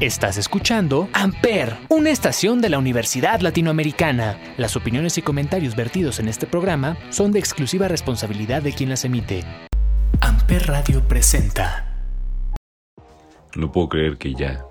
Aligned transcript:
Estás 0.00 0.38
escuchando 0.38 1.10
Amper, 1.12 1.76
una 1.90 2.08
estación 2.08 2.62
de 2.62 2.70
la 2.70 2.78
Universidad 2.78 3.40
Latinoamericana. 3.40 4.38
Las 4.56 4.74
opiniones 4.74 5.18
y 5.18 5.22
comentarios 5.22 5.76
vertidos 5.76 6.20
en 6.20 6.28
este 6.28 6.46
programa 6.46 6.96
son 7.10 7.32
de 7.32 7.38
exclusiva 7.38 7.86
responsabilidad 7.86 8.62
de 8.62 8.72
quien 8.72 8.88
las 8.88 9.04
emite. 9.04 9.44
Amper 10.22 10.68
Radio 10.68 11.06
presenta. 11.06 11.86
No 13.54 13.70
puedo 13.72 13.90
creer 13.90 14.16
que 14.16 14.32
ya, 14.32 14.64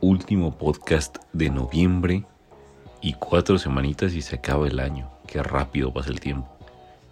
último 0.00 0.58
podcast 0.58 1.18
de 1.32 1.48
noviembre 1.48 2.24
y 3.00 3.12
cuatro 3.12 3.58
semanitas 3.58 4.12
y 4.14 4.22
se 4.22 4.34
acaba 4.34 4.66
el 4.66 4.80
año. 4.80 5.08
Qué 5.28 5.40
rápido 5.40 5.92
pasa 5.92 6.10
el 6.10 6.18
tiempo. 6.18 6.48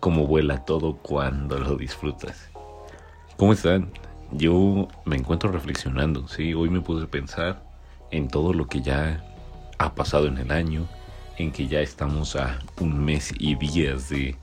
Cómo 0.01 0.27
vuela 0.27 0.65
todo 0.65 0.97
cuando 0.97 1.61
lo 1.61 1.77
disfrutas. 1.77 2.51
¿Cómo 3.37 3.53
están? 3.53 3.93
Yo 4.33 4.89
me 5.05 5.17
encuentro 5.17 5.51
reflexionando, 5.51 6.29
sí, 6.29 6.55
hoy 6.55 6.71
me 6.71 6.81
puse 6.81 7.05
a 7.05 7.11
pensar 7.11 7.63
en 8.13 8.29
todo 8.29 8.53
lo 8.53 8.69
que 8.69 8.81
ya 8.81 9.25
ha 9.79 9.95
pasado 9.95 10.29
en 10.29 10.39
el 10.39 10.53
año, 10.53 10.87
en 11.37 11.51
que 11.51 11.67
ya 11.67 11.81
estamos 11.81 12.37
a 12.37 12.61
un 12.81 13.05
mes 13.05 13.33
y 13.39 13.57
días 13.57 14.09
de 14.09 14.37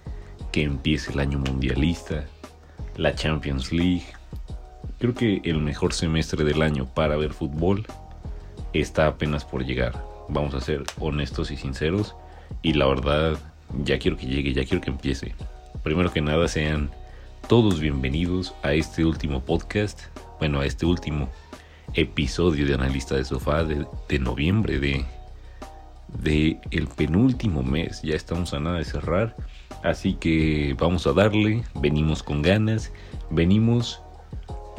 que 0.52 0.64
empiece 0.64 1.12
el 1.14 1.20
año 1.20 1.40
mundialista, 1.40 2.26
la 2.98 3.16
Champions 3.16 3.72
League. 3.72 4.06
Creo 5.00 5.14
que 5.14 5.42
el 5.46 5.60
mejor 5.60 5.94
semestre 5.94 6.44
del 6.44 6.62
año 6.62 6.86
para 6.94 7.16
ver 7.16 7.32
fútbol 7.32 7.86
está 8.74 9.08
apenas 9.08 9.46
por 9.46 9.64
llegar. 9.64 10.04
Vamos 10.28 10.54
a 10.54 10.62
ser 10.62 10.84
honestos 11.00 11.52
y 11.52 11.56
sinceros 11.56 12.16
y 12.62 12.74
la 12.74 12.88
verdad 12.88 13.38
ya 13.84 14.00
quiero 14.00 14.18
que 14.18 14.26
llegue, 14.26 14.54
ya 14.54 14.66
quiero 14.66 14.82
que 14.82 14.90
empiece. 14.90 15.34
Primero 15.84 16.12
que 16.12 16.22
nada 16.22 16.48
sean 16.48 16.90
todos 17.48 17.80
bienvenidos 17.80 18.54
a 18.62 18.74
este 18.74 19.06
último 19.06 19.40
podcast, 19.40 20.02
bueno, 20.38 20.60
a 20.60 20.66
este 20.66 20.86
último 20.86 21.30
episodio 21.94 22.68
de 22.68 22.74
Analista 22.74 23.16
de 23.16 23.24
Sofá 23.24 23.64
de, 23.64 23.88
noviembre 24.20 24.80
de, 24.80 25.06
de 26.22 26.60
el 26.72 26.88
penúltimo 26.88 27.64
mes. 27.64 28.02
Ya 28.02 28.16
estamos 28.16 28.54
a 28.54 28.60
nada 28.60 28.80
de 28.80 28.84
cerrar, 28.84 29.34
así 29.82 30.16
que 30.16 30.76
vamos 30.78 31.08
a 31.08 31.14
darle, 31.14 31.64
venimos 31.76 32.22
con 32.22 32.42
ganas, 32.42 32.92
venimos 33.30 34.02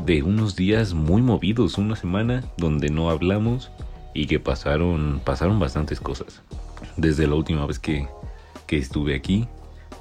de 0.05 0.22
unos 0.22 0.55
días 0.55 0.92
muy 0.92 1.22
movidos, 1.22 1.78
una 1.78 1.96
semana 1.96 2.44
donde 2.58 2.91
no 2.91 3.08
hablamos 3.08 3.70
y 4.12 4.27
que 4.27 4.41
pasaron, 4.41 5.22
pasaron 5.24 5.58
bastantes 5.58 6.00
cosas. 6.00 6.42
Desde 6.98 7.27
la 7.27 7.34
última 7.34 7.64
vez 7.64 7.78
que, 7.78 8.06
que 8.66 8.77
estuve 8.77 9.14
aquí, 9.14 9.48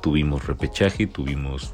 tuvimos 0.01 0.45
repechaje, 0.47 1.07
tuvimos 1.07 1.73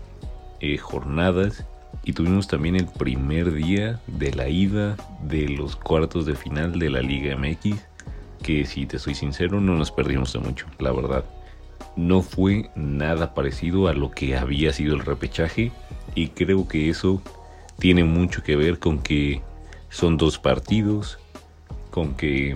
eh, 0.64 0.78
jornadas 0.78 1.66
y 2.06 2.14
tuvimos 2.14 2.48
también 2.48 2.78
el 2.78 2.86
primer 2.86 3.52
día 3.54 4.00
de 4.08 4.32
la 4.32 4.48
ida 4.48 4.96
de 5.22 5.50
los 5.50 5.76
cuartos 5.76 6.26
de 6.26 6.36
final 6.36 6.80
de 6.80 6.90
la 6.90 7.02
Liga 7.02 7.36
MX, 7.36 7.76
que 8.42 8.66
si 8.66 8.86
te 8.86 8.98
soy 8.98 9.14
sincero 9.14 9.60
no 9.60 9.76
nos 9.76 9.92
perdimos 9.92 10.32
de 10.32 10.40
mucho, 10.40 10.66
la 10.80 10.94
verdad. 10.94 11.26
No 11.98 12.22
fue 12.22 12.70
nada 12.78 13.34
parecido 13.34 13.90
a 13.90 13.94
lo 13.94 14.12
que 14.12 14.38
había 14.38 14.72
sido 14.72 14.96
el 14.96 15.02
repechaje 15.02 15.74
y 16.16 16.30
creo 16.30 16.66
que 16.66 16.88
eso 16.90 17.22
tiene 17.78 18.06
mucho 18.06 18.42
que 18.42 18.56
ver 18.56 18.80
con 18.80 19.00
que 19.00 19.42
son 19.90 20.16
dos 20.16 20.40
partidos, 20.40 21.20
con 21.92 22.16
que 22.16 22.56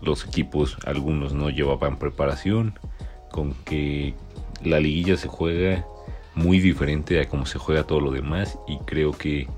los 0.00 0.24
equipos 0.24 0.76
algunos 0.86 1.32
no 1.32 1.50
llevaban 1.50 1.98
preparación, 1.98 2.78
con 3.32 3.54
que 3.64 4.14
la 4.62 4.78
liguilla 4.78 5.16
se 5.16 5.26
juega 5.26 5.84
muy 6.34 6.60
diferente 6.60 7.20
a 7.20 7.28
cómo 7.28 7.46
se 7.46 7.58
juega 7.58 7.84
todo 7.84 8.00
lo 8.00 8.10
demás 8.10 8.58
y 8.66 8.78
creo 8.78 9.12
que 9.12 9.48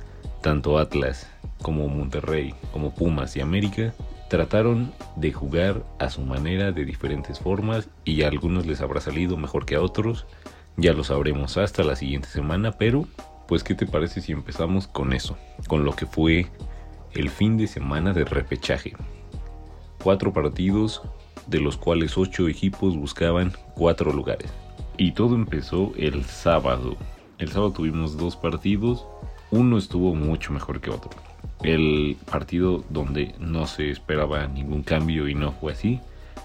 tanto 0.41 0.79
Atlas 0.79 1.31
como 1.63 1.89
Monterrey, 1.89 2.55
como 2.73 2.95
Pumas 2.95 3.37
y 3.37 3.41
América 3.41 3.95
trataron 4.29 4.93
de 5.17 5.33
jugar 5.33 5.85
a 5.99 6.09
su 6.09 6.23
manera 6.23 6.73
de 6.73 6.85
diferentes 6.85 7.39
formas 7.39 7.89
y 8.05 8.23
a 8.23 8.29
algunos 8.29 8.67
les 8.67 8.81
habrá 8.81 9.01
salido 9.01 9.37
mejor 9.37 9.67
que 9.67 9.77
a 9.77 9.83
otros. 9.83 10.27
Ya 10.77 10.95
lo 10.95 11.05
sabremos 11.05 11.59
hasta 11.59 11.85
la 11.85 11.97
siguiente 11.97 12.29
semana, 12.29 12.73
pero 12.73 13.07
pues 13.47 13.63
¿qué 13.63 13.75
te 13.75 13.87
parece 13.87 14.23
si 14.23 14.33
empezamos 14.33 14.89
con 14.89 15.13
eso? 15.13 15.37
Con 15.69 15.85
lo 15.85 15.95
que 15.95 16.07
fue 16.07 16.47
el 17.13 17.29
fin 17.29 17.59
de 17.59 17.67
semana 17.67 18.15
de 18.15 18.25
repechaje. 18.25 18.95
Cuatro 20.03 20.33
partidos, 20.33 21.03
de 21.47 21.61
los 21.61 21.77
cuales 21.77 22.17
ocho 22.17 22.49
equipos 22.49 22.97
buscaban 22.97 23.53
cuatro 23.75 24.13
lugares. 24.13 24.51
Y 24.97 25.13
todo 25.13 25.35
empezó 25.35 25.93
el 25.97 26.25
sábado. 26.25 26.97
El 27.39 27.49
sábado 27.49 27.73
tuvimos 27.73 28.17
dos 28.17 28.37
partidos. 28.37 29.07
Uno 29.51 29.79
estuvo 29.79 30.15
mucho 30.15 30.53
mejor 30.53 30.81
que 30.81 30.91
otro. 30.91 31.11
El 31.63 32.17
partido 32.31 32.85
donde 32.91 33.35
no 33.39 33.67
se 33.67 33.91
esperaba 33.91 34.47
ningún 34.47 34.83
cambio 34.83 35.29
y 35.29 35.35
no 35.35 35.53
fue 35.53 35.73
así 35.73 36.01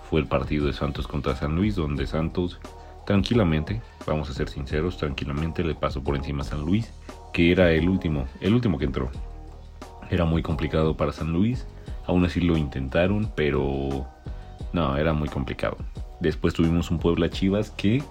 fue 0.09 0.21
el 0.21 0.27
partido 0.27 0.67
de 0.67 0.73
Santos 0.73 1.07
contra 1.07 1.35
San 1.35 1.55
Luis, 1.55 1.75
donde 1.75 2.07
Santos 2.07 2.59
tranquilamente, 3.05 3.81
vamos 4.05 4.29
a 4.29 4.33
ser 4.33 4.49
sinceros, 4.49 4.97
tranquilamente 4.97 5.63
le 5.63 5.75
pasó 5.75 6.03
por 6.03 6.15
encima 6.15 6.41
a 6.41 6.45
San 6.45 6.61
Luis, 6.61 6.91
que 7.33 7.51
era 7.51 7.71
el 7.71 7.89
último, 7.89 8.25
el 8.41 8.53
último 8.53 8.77
que 8.77 8.85
entró. 8.85 9.09
Era 10.09 10.25
muy 10.25 10.41
complicado 10.41 10.95
para 10.95 11.11
San 11.11 11.33
Luis, 11.33 11.67
aún 12.05 12.25
así 12.25 12.39
lo 12.39 12.57
intentaron, 12.57 13.31
pero 13.35 14.07
no, 14.71 14.97
era 14.97 15.13
muy 15.13 15.27
complicado. 15.27 15.77
Después 16.19 16.53
tuvimos 16.53 16.89
un 16.89 16.99
Puebla 16.99 17.29
Chivas 17.29 17.71
que 17.71 18.01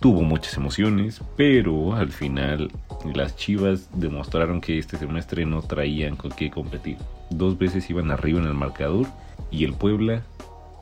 tuvo 0.00 0.22
muchas 0.22 0.56
emociones, 0.56 1.20
pero 1.36 1.94
al 1.94 2.12
final 2.12 2.70
las 3.14 3.36
Chivas 3.36 3.88
demostraron 3.94 4.60
que 4.60 4.78
este 4.78 4.96
semestre 4.98 5.46
no 5.46 5.62
traían 5.62 6.16
con 6.16 6.30
qué 6.32 6.50
competir. 6.50 6.98
Dos 7.30 7.58
veces 7.58 7.88
iban 7.90 8.10
arriba 8.10 8.40
en 8.40 8.46
el 8.46 8.54
marcador 8.54 9.06
y 9.50 9.64
el 9.64 9.72
Puebla 9.72 10.22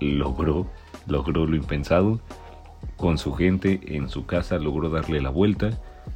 logró, 0.01 0.67
logró 1.07 1.47
lo 1.47 1.57
impensado. 1.57 2.21
Con 2.97 3.19
su 3.19 3.33
gente 3.35 3.81
en 3.87 4.09
su 4.09 4.27
casa 4.27 4.59
logró 4.59 4.91
darle 4.91 5.21
la 5.21 5.31
vuelta, 5.31 5.71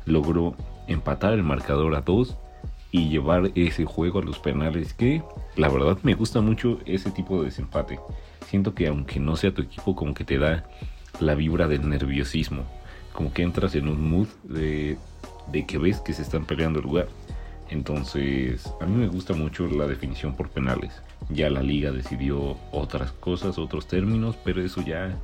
logró 0.05 0.55
empatar 0.87 1.35
el 1.35 1.43
marcador 1.43 1.95
a 1.95 2.01
dos 2.01 2.37
y 2.91 3.11
llevar 3.11 3.51
ese 3.55 3.85
juego 3.85 4.21
a 4.21 4.25
los 4.25 4.39
penales 4.39 4.95
que 4.95 5.23
la 5.57 5.69
verdad 5.69 5.99
me 6.03 6.15
gusta 6.15 6.41
mucho 6.41 6.79
ese 6.87 7.11
tipo 7.11 7.39
de 7.39 7.47
desempate. 7.47 7.99
Siento 8.47 8.75
que 8.75 8.87
aunque 8.87 9.21
no 9.21 9.37
sea 9.37 9.53
tu 9.53 9.63
equipo 9.63 9.95
como 9.95 10.15
que 10.15 10.25
te 10.25 10.39
da 10.39 10.65
la 11.21 11.35
vibra 11.35 11.69
del 11.69 11.89
nerviosismo 11.89 12.65
como 13.19 13.33
que 13.33 13.43
entras 13.43 13.75
en 13.75 13.89
un 13.89 14.09
mood 14.09 14.29
de, 14.45 14.97
que 15.67 15.77
ves 15.77 15.99
que 15.99 16.13
se 16.13 16.23
están 16.23 16.45
peleando 16.45 16.79
el 16.79 16.85
lugar. 16.85 17.09
Entonces, 17.69 18.73
a 18.81 18.87
mí 18.87 18.95
me 18.95 19.09
gusta 19.09 19.35
mucho 19.35 19.67
la 19.67 19.89
definición 19.89 20.37
por 20.37 20.51
penales. 20.51 21.03
Ya 21.29 21.51
la 21.51 21.61
liga 21.61 21.91
decidió 21.91 22.57
otras 22.71 23.11
cosas, 23.11 23.59
otros 23.59 23.89
términos, 23.89 24.39
pero 24.45 24.63
eso 24.63 24.83
ya 24.83 25.19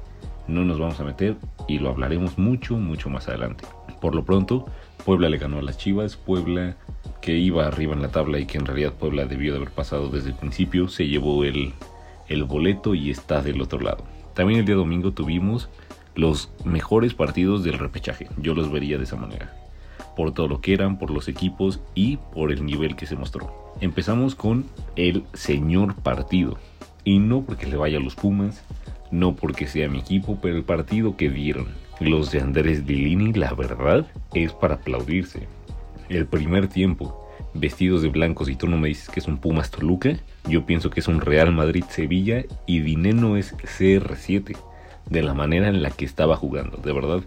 no 0.48 0.64
nos 0.64 0.80
vamos 0.80 0.98
a 0.98 1.04
meter 1.04 1.36
y 1.68 1.78
lo 1.78 1.90
hablaremos 1.90 2.36
mucho, 2.36 2.74
mucho 2.78 3.10
más 3.10 3.28
adelante. 3.28 3.64
Por 4.00 4.16
lo 4.16 4.24
pronto, 4.24 4.66
Puebla 5.04 5.28
le 5.28 5.38
ganó 5.38 5.60
a 5.60 5.62
las 5.62 5.78
Chivas. 5.78 6.16
Puebla, 6.16 6.74
que 7.22 7.36
iba 7.36 7.64
arriba 7.64 7.92
en 7.92 8.02
la 8.02 8.10
tabla 8.10 8.40
y 8.40 8.46
que 8.46 8.58
en 8.58 8.66
realidad 8.66 8.94
Puebla 8.94 9.26
debió 9.26 9.52
de 9.52 9.58
haber 9.58 9.70
pasado 9.70 10.08
desde 10.08 10.30
el 10.30 10.34
principio, 10.34 10.88
se 10.88 11.06
llevó 11.06 11.44
el, 11.44 11.72
el 12.26 12.42
boleto 12.42 12.96
y 12.96 13.10
está 13.10 13.40
del 13.40 13.62
otro 13.62 13.78
lado. 13.78 14.02
También 14.34 14.58
el 14.58 14.66
día 14.66 14.74
domingo 14.74 15.12
tuvimos 15.12 15.68
los 16.14 16.50
mejores 16.64 17.14
partidos 17.14 17.64
del 17.64 17.78
repechaje. 17.78 18.28
Yo 18.38 18.54
los 18.54 18.70
vería 18.70 18.98
de 18.98 19.04
esa 19.04 19.16
manera. 19.16 19.52
Por 20.16 20.32
todo 20.32 20.48
lo 20.48 20.60
que 20.60 20.72
eran, 20.72 20.98
por 20.98 21.10
los 21.10 21.28
equipos 21.28 21.80
y 21.94 22.18
por 22.32 22.52
el 22.52 22.64
nivel 22.64 22.96
que 22.96 23.06
se 23.06 23.16
mostró. 23.16 23.72
Empezamos 23.80 24.34
con 24.34 24.66
el 24.96 25.24
señor 25.32 25.94
partido. 25.96 26.58
Y 27.04 27.18
no 27.18 27.42
porque 27.42 27.66
le 27.66 27.76
vaya 27.76 27.98
a 27.98 28.00
los 28.00 28.14
Pumas, 28.14 28.64
no 29.10 29.34
porque 29.34 29.66
sea 29.66 29.88
mi 29.88 29.98
equipo, 29.98 30.38
pero 30.40 30.56
el 30.56 30.62
partido 30.62 31.16
que 31.16 31.28
dieron 31.28 31.68
los 32.00 32.30
de 32.30 32.40
Andrés 32.40 32.86
Dilini, 32.86 33.32
la 33.32 33.52
verdad, 33.54 34.06
es 34.32 34.52
para 34.52 34.76
aplaudirse. 34.76 35.46
El 36.08 36.26
primer 36.26 36.68
tiempo, 36.68 37.28
vestidos 37.54 38.02
de 38.02 38.08
blancos 38.08 38.48
y 38.48 38.56
tú 38.56 38.68
no 38.68 38.78
me 38.78 38.88
dices 38.88 39.08
que 39.08 39.20
es 39.20 39.28
un 39.28 39.38
Pumas 39.38 39.70
Toluca, 39.70 40.16
yo 40.48 40.64
pienso 40.66 40.90
que 40.90 41.00
es 41.00 41.08
un 41.08 41.20
Real 41.20 41.52
Madrid 41.52 41.84
Sevilla 41.88 42.44
y 42.66 42.80
Dineno 42.80 43.36
es 43.36 43.56
CR7 43.56 44.56
de 45.08 45.22
la 45.22 45.34
manera 45.34 45.68
en 45.68 45.82
la 45.82 45.90
que 45.90 46.04
estaba 46.04 46.36
jugando. 46.36 46.78
De 46.78 46.92
verdad, 46.92 47.20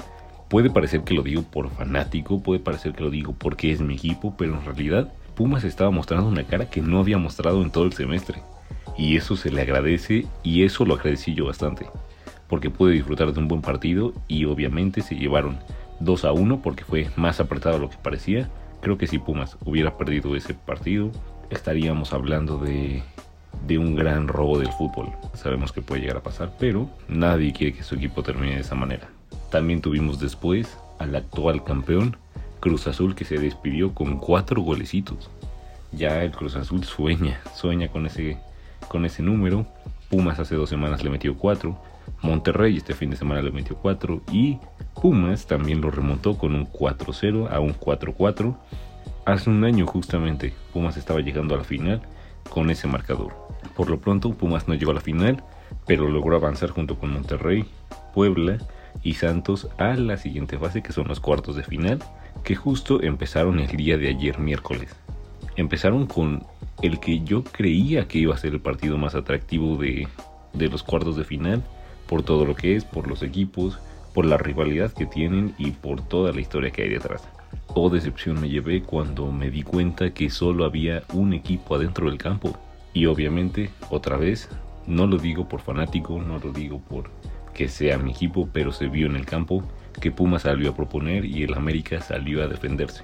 puede 0.49 0.69
parecer 0.69 1.01
que 1.01 1.13
lo 1.13 1.23
digo 1.23 1.43
por 1.43 1.69
fanático, 1.69 2.41
puede 2.41 2.59
parecer 2.59 2.93
que 2.93 3.03
lo 3.03 3.09
digo 3.09 3.33
porque 3.37 3.71
es 3.71 3.81
mi 3.81 3.95
equipo, 3.95 4.35
pero 4.37 4.55
en 4.55 4.65
realidad 4.65 5.11
Pumas 5.35 5.63
estaba 5.63 5.91
mostrando 5.91 6.27
una 6.27 6.43
cara 6.43 6.69
que 6.69 6.81
no 6.81 6.99
había 6.99 7.19
mostrado 7.19 7.61
en 7.61 7.69
todo 7.69 7.85
el 7.85 7.93
semestre. 7.93 8.41
Y 8.97 9.17
eso 9.17 9.35
se 9.35 9.51
le 9.51 9.61
agradece 9.61 10.25
y 10.41 10.63
eso 10.63 10.83
lo 10.83 10.95
agradecí 10.95 11.35
yo 11.35 11.45
bastante. 11.45 11.85
Porque 12.47 12.71
pude 12.71 12.93
disfrutar 12.93 13.31
de 13.31 13.39
un 13.39 13.47
buen 13.47 13.61
partido 13.61 14.13
y 14.27 14.45
obviamente 14.45 15.01
se 15.01 15.15
llevaron 15.15 15.59
2 15.99 16.25
a 16.25 16.31
1 16.31 16.61
porque 16.63 16.83
fue 16.83 17.11
más 17.15 17.39
apretado 17.39 17.75
de 17.75 17.81
lo 17.81 17.89
que 17.89 17.97
parecía. 17.97 18.49
Creo 18.81 18.97
que 18.97 19.05
si 19.05 19.19
Pumas 19.19 19.57
hubiera 19.63 19.97
perdido 19.97 20.35
ese 20.35 20.55
partido, 20.55 21.11
estaríamos 21.51 22.13
hablando 22.13 22.57
de 22.57 23.03
de 23.65 23.77
un 23.77 23.95
gran 23.95 24.27
robo 24.27 24.59
del 24.59 24.71
fútbol. 24.71 25.11
Sabemos 25.33 25.71
que 25.71 25.81
puede 25.81 26.01
llegar 26.01 26.17
a 26.17 26.23
pasar, 26.23 26.53
pero 26.59 26.89
nadie 27.07 27.53
quiere 27.53 27.73
que 27.73 27.83
su 27.83 27.95
equipo 27.95 28.23
termine 28.23 28.55
de 28.55 28.61
esa 28.61 28.75
manera. 28.75 29.09
También 29.51 29.81
tuvimos 29.81 30.19
después 30.19 30.77
al 30.99 31.15
actual 31.15 31.63
campeón, 31.63 32.17
Cruz 32.59 32.87
Azul, 32.87 33.15
que 33.15 33.25
se 33.25 33.37
despidió 33.37 33.93
con 33.93 34.17
cuatro 34.17 34.61
golecitos. 34.61 35.29
Ya 35.91 36.23
el 36.23 36.31
Cruz 36.31 36.55
Azul 36.55 36.83
sueña, 36.83 37.39
sueña 37.55 37.87
con 37.87 38.05
ese 38.05 38.37
con 38.87 39.05
ese 39.05 39.21
número. 39.23 39.65
Pumas 40.09 40.39
hace 40.39 40.55
dos 40.55 40.69
semanas 40.69 41.03
le 41.03 41.09
metió 41.09 41.37
4. 41.37 41.77
Monterrey 42.21 42.77
este 42.77 42.93
fin 42.93 43.09
de 43.09 43.17
semana 43.17 43.41
le 43.41 43.51
metió 43.51 43.75
4. 43.77 44.21
Y 44.31 44.57
Pumas 45.01 45.45
también 45.47 45.81
lo 45.81 45.91
remontó 45.91 46.37
con 46.37 46.55
un 46.55 46.67
4-0 46.71 47.51
a 47.51 47.59
un 47.59 47.73
4-4. 47.73 48.55
Hace 49.25 49.49
un 49.49 49.63
año 49.63 49.85
justamente 49.85 50.53
Pumas 50.73 50.97
estaba 50.97 51.19
llegando 51.19 51.55
a 51.55 51.57
la 51.57 51.63
final 51.63 52.01
con 52.49 52.69
ese 52.69 52.87
marcador. 52.87 53.33
Por 53.75 53.89
lo 53.89 53.99
pronto 53.99 54.33
Pumas 54.33 54.67
no 54.67 54.73
llegó 54.73 54.91
a 54.91 54.95
la 54.95 55.01
final, 55.01 55.43
pero 55.85 56.09
logró 56.09 56.35
avanzar 56.35 56.69
junto 56.69 56.97
con 56.97 57.11
Monterrey, 57.11 57.65
Puebla 58.13 58.57
y 59.03 59.13
Santos 59.13 59.67
a 59.77 59.93
la 59.95 60.17
siguiente 60.17 60.57
fase 60.57 60.81
que 60.81 60.93
son 60.93 61.07
los 61.07 61.19
cuartos 61.19 61.55
de 61.55 61.63
final, 61.63 61.99
que 62.43 62.55
justo 62.55 63.01
empezaron 63.01 63.59
el 63.59 63.75
día 63.75 63.97
de 63.97 64.09
ayer 64.09 64.39
miércoles. 64.39 64.95
Empezaron 65.55 66.05
con 66.07 66.45
el 66.81 66.99
que 66.99 67.21
yo 67.21 67.43
creía 67.43 68.07
que 68.07 68.19
iba 68.19 68.35
a 68.35 68.37
ser 68.37 68.53
el 68.53 68.61
partido 68.61 68.97
más 68.97 69.15
atractivo 69.15 69.77
de, 69.77 70.07
de 70.53 70.67
los 70.69 70.83
cuartos 70.83 71.15
de 71.15 71.23
final, 71.23 71.63
por 72.07 72.23
todo 72.23 72.45
lo 72.45 72.55
que 72.55 72.75
es, 72.75 72.85
por 72.85 73.07
los 73.07 73.23
equipos, 73.23 73.79
por 74.13 74.25
la 74.25 74.37
rivalidad 74.37 74.91
que 74.91 75.05
tienen 75.05 75.53
y 75.57 75.71
por 75.71 76.01
toda 76.01 76.31
la 76.31 76.41
historia 76.41 76.71
que 76.71 76.83
hay 76.83 76.89
detrás. 76.89 77.27
Oh 77.73 77.89
decepción 77.89 78.39
me 78.41 78.49
llevé 78.49 78.81
cuando 78.81 79.31
me 79.31 79.51
di 79.51 79.63
cuenta 79.63 80.13
que 80.13 80.29
solo 80.29 80.65
había 80.65 81.03
un 81.13 81.33
equipo 81.33 81.75
adentro 81.75 82.09
del 82.09 82.17
campo. 82.17 82.57
Y 82.93 83.05
obviamente, 83.05 83.69
otra 83.89 84.17
vez, 84.17 84.49
no 84.87 85.05
lo 85.05 85.17
digo 85.17 85.47
por 85.47 85.61
fanático, 85.61 86.21
no 86.21 86.39
lo 86.39 86.51
digo 86.51 86.79
por 86.79 87.09
que 87.53 87.67
sea 87.67 87.97
mi 87.97 88.11
equipo, 88.11 88.47
pero 88.53 88.71
se 88.71 88.87
vio 88.87 89.07
en 89.07 89.15
el 89.15 89.25
campo 89.25 89.63
que 89.99 90.11
Puma 90.11 90.39
salió 90.39 90.69
a 90.69 90.75
proponer 90.75 91.25
y 91.25 91.43
el 91.43 91.55
América 91.55 91.99
salió 92.01 92.43
a 92.43 92.47
defenderse. 92.47 93.03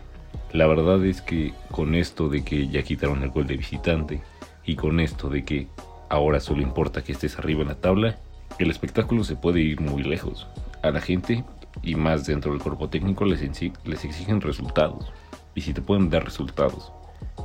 La 0.51 0.67
verdad 0.67 1.03
es 1.03 1.21
que 1.21 1.53
con 1.71 1.95
esto 1.95 2.29
de 2.29 2.43
que 2.43 2.67
ya 2.67 2.83
quitaron 2.83 3.23
el 3.23 3.29
gol 3.29 3.47
de 3.47 3.57
visitante 3.57 4.21
y 4.63 4.75
con 4.75 4.99
esto 4.99 5.29
de 5.29 5.43
que 5.43 5.67
ahora 6.09 6.39
solo 6.39 6.61
importa 6.61 7.03
que 7.03 7.11
estés 7.11 7.39
arriba 7.39 7.63
en 7.63 7.69
la 7.69 7.81
tabla, 7.81 8.17
el 8.59 8.69
espectáculo 8.69 9.23
se 9.23 9.35
puede 9.35 9.61
ir 9.61 9.81
muy 9.81 10.03
lejos. 10.03 10.47
A 10.83 10.91
la 10.91 11.01
gente 11.01 11.43
y 11.81 11.95
más 11.95 12.25
dentro 12.25 12.51
del 12.51 12.61
cuerpo 12.61 12.89
técnico 12.89 13.25
les, 13.25 13.41
les 13.41 14.05
exigen 14.05 14.41
resultados. 14.41 15.11
Y 15.55 15.61
si 15.61 15.73
te 15.73 15.81
pueden 15.81 16.09
dar 16.09 16.23
resultados 16.23 16.91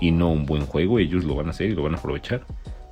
y 0.01 0.11
no 0.11 0.31
un 0.31 0.47
buen 0.47 0.67
juego, 0.67 0.99
ellos 0.99 1.25
lo 1.25 1.35
van 1.35 1.49
a 1.49 1.51
hacer 1.51 1.71
y 1.71 1.75
lo 1.75 1.83
van 1.83 1.95
a 1.95 1.99
aprovechar. 1.99 2.45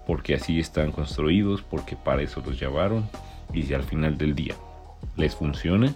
Porque 0.06 0.35
así 0.35 0.61
están 0.61 0.93
construidos, 0.93 1.62
porque 1.62 1.97
para 1.97 2.23
eso 2.23 2.43
los 2.44 2.59
llevaron. 2.61 3.09
Y 3.53 3.62
si 3.62 3.75
al 3.75 3.83
final 3.83 4.17
del 4.17 4.35
día 4.35 4.55
les 5.17 5.35
funciona, 5.35 5.94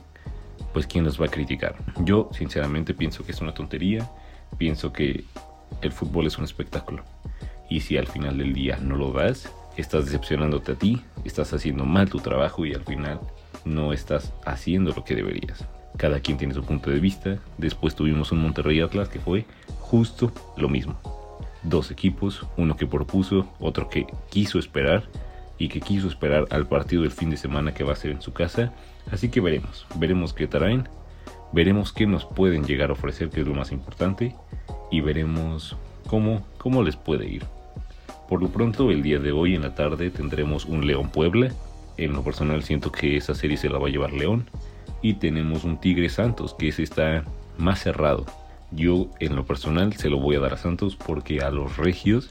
pues 0.73 0.87
quién 0.87 1.05
los 1.05 1.21
va 1.21 1.27
a 1.27 1.31
criticar. 1.31 1.77
Yo 2.05 2.29
sinceramente 2.33 2.95
pienso 2.95 3.25
que 3.25 3.33
es 3.33 3.41
una 3.41 3.55
tontería. 3.55 4.11
Pienso 4.59 4.93
que 4.93 5.25
el 5.81 5.93
fútbol 5.93 6.27
es 6.27 6.39
un 6.39 6.45
espectáculo. 6.45 7.05
Y 7.69 7.81
si 7.81 7.97
al 7.97 8.09
final 8.09 8.39
del 8.39 8.53
día 8.53 8.79
no 8.83 8.97
lo 8.97 9.13
das, 9.13 9.53
estás 9.77 10.07
decepcionándote 10.07 10.73
a 10.73 10.75
ti, 10.75 11.03
estás 11.25 11.53
haciendo 11.53 11.85
mal 11.85 12.11
tu 12.11 12.19
trabajo 12.19 12.67
y 12.67 12.75
al 12.75 12.85
final 12.85 13.21
no 13.65 13.93
estás 13.93 14.33
haciendo 14.45 14.93
lo 14.93 15.05
que 15.05 15.15
deberías. 15.15 15.65
Cada 15.97 16.21
quien 16.21 16.39
tiene 16.39 16.55
su 16.55 16.63
punto 16.63 16.91
de 16.91 17.01
vista. 17.01 17.39
Después 17.59 17.95
tuvimos 17.95 18.33
un 18.33 18.43
Monterrey 18.43 18.81
Atlas 18.81 19.09
que 19.09 19.21
fue 19.21 19.45
justo 19.79 20.33
lo 20.57 20.69
mismo. 20.69 20.99
Dos 21.63 21.91
equipos, 21.91 22.47
uno 22.57 22.77
que 22.77 22.87
propuso, 22.87 23.47
otro 23.59 23.89
que 23.89 24.07
quiso 24.31 24.59
esperar 24.59 25.05
y 25.59 25.69
que 25.69 25.81
quiso 25.81 26.09
esperar 26.09 26.47
al 26.51 26.67
partido 26.67 27.03
del 27.03 27.11
fin 27.11 27.31
de 27.31 27.37
semana 27.37 27.75
que 27.75 27.85
va 27.85 27.93
a 27.93 27.97
ser 27.97 28.13
en 28.13 28.23
su 28.23 28.33
casa. 28.33 28.73
Así 29.11 29.29
que 29.29 29.41
veremos, 29.41 29.87
veremos 29.97 30.33
qué 30.33 30.47
traen, 30.47 30.89
veremos 31.53 31.93
qué 31.93 32.07
nos 32.07 32.25
pueden 32.25 32.65
llegar 32.65 32.91
a 32.91 32.95
ofrecer, 32.95 33.29
que 33.29 33.43
es 33.43 33.47
lo 33.47 33.55
más 33.55 33.73
importante, 33.73 34.35
y 34.91 35.03
veremos 35.03 35.77
cómo, 36.07 36.47
cómo 36.57 36.83
les 36.83 36.97
puede 36.97 37.29
ir. 37.29 37.45
Por 38.29 38.43
lo 38.43 38.49
pronto, 38.49 38.91
el 38.91 39.03
día 39.03 39.19
de 39.19 39.33
hoy 39.33 39.55
en 39.55 39.63
la 39.63 39.75
tarde 39.75 40.11
tendremos 40.11 40.65
un 40.65 40.87
León 40.87 41.11
Puebla, 41.11 41.53
en 42.05 42.13
lo 42.15 42.23
personal 42.23 42.63
siento 42.63 42.91
que 42.91 43.17
esa 43.17 43.35
serie 43.35 43.57
se 43.57 43.69
la 43.69 43.79
va 43.79 43.89
a 43.89 43.91
llevar 43.91 44.13
León. 44.13 44.49
Y 45.03 45.15
tenemos 45.15 45.65
un 45.65 45.79
Tigre 45.79 46.09
Santos, 46.09 46.55
que 46.59 46.69
ese 46.69 46.83
está 46.83 47.25
más 47.59 47.81
cerrado. 47.81 48.27
Yo 48.71 49.09
en 49.19 49.37
lo 49.37 49.45
personal 49.45 49.93
se 49.95 50.09
lo 50.09 50.19
voy 50.19 50.37
a 50.37 50.41
dar 50.41 50.55
a 50.55 50.57
Santos 50.57 50.97
porque 50.97 51.41
a 51.41 51.51
los 51.51 51.77
Regios, 51.77 52.31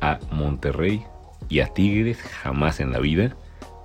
a 0.00 0.18
Monterrey 0.30 1.02
y 1.48 1.60
a 1.60 1.68
Tigres 1.68 2.18
jamás 2.18 2.80
en 2.80 2.92
la 2.92 2.98
vida. 2.98 3.36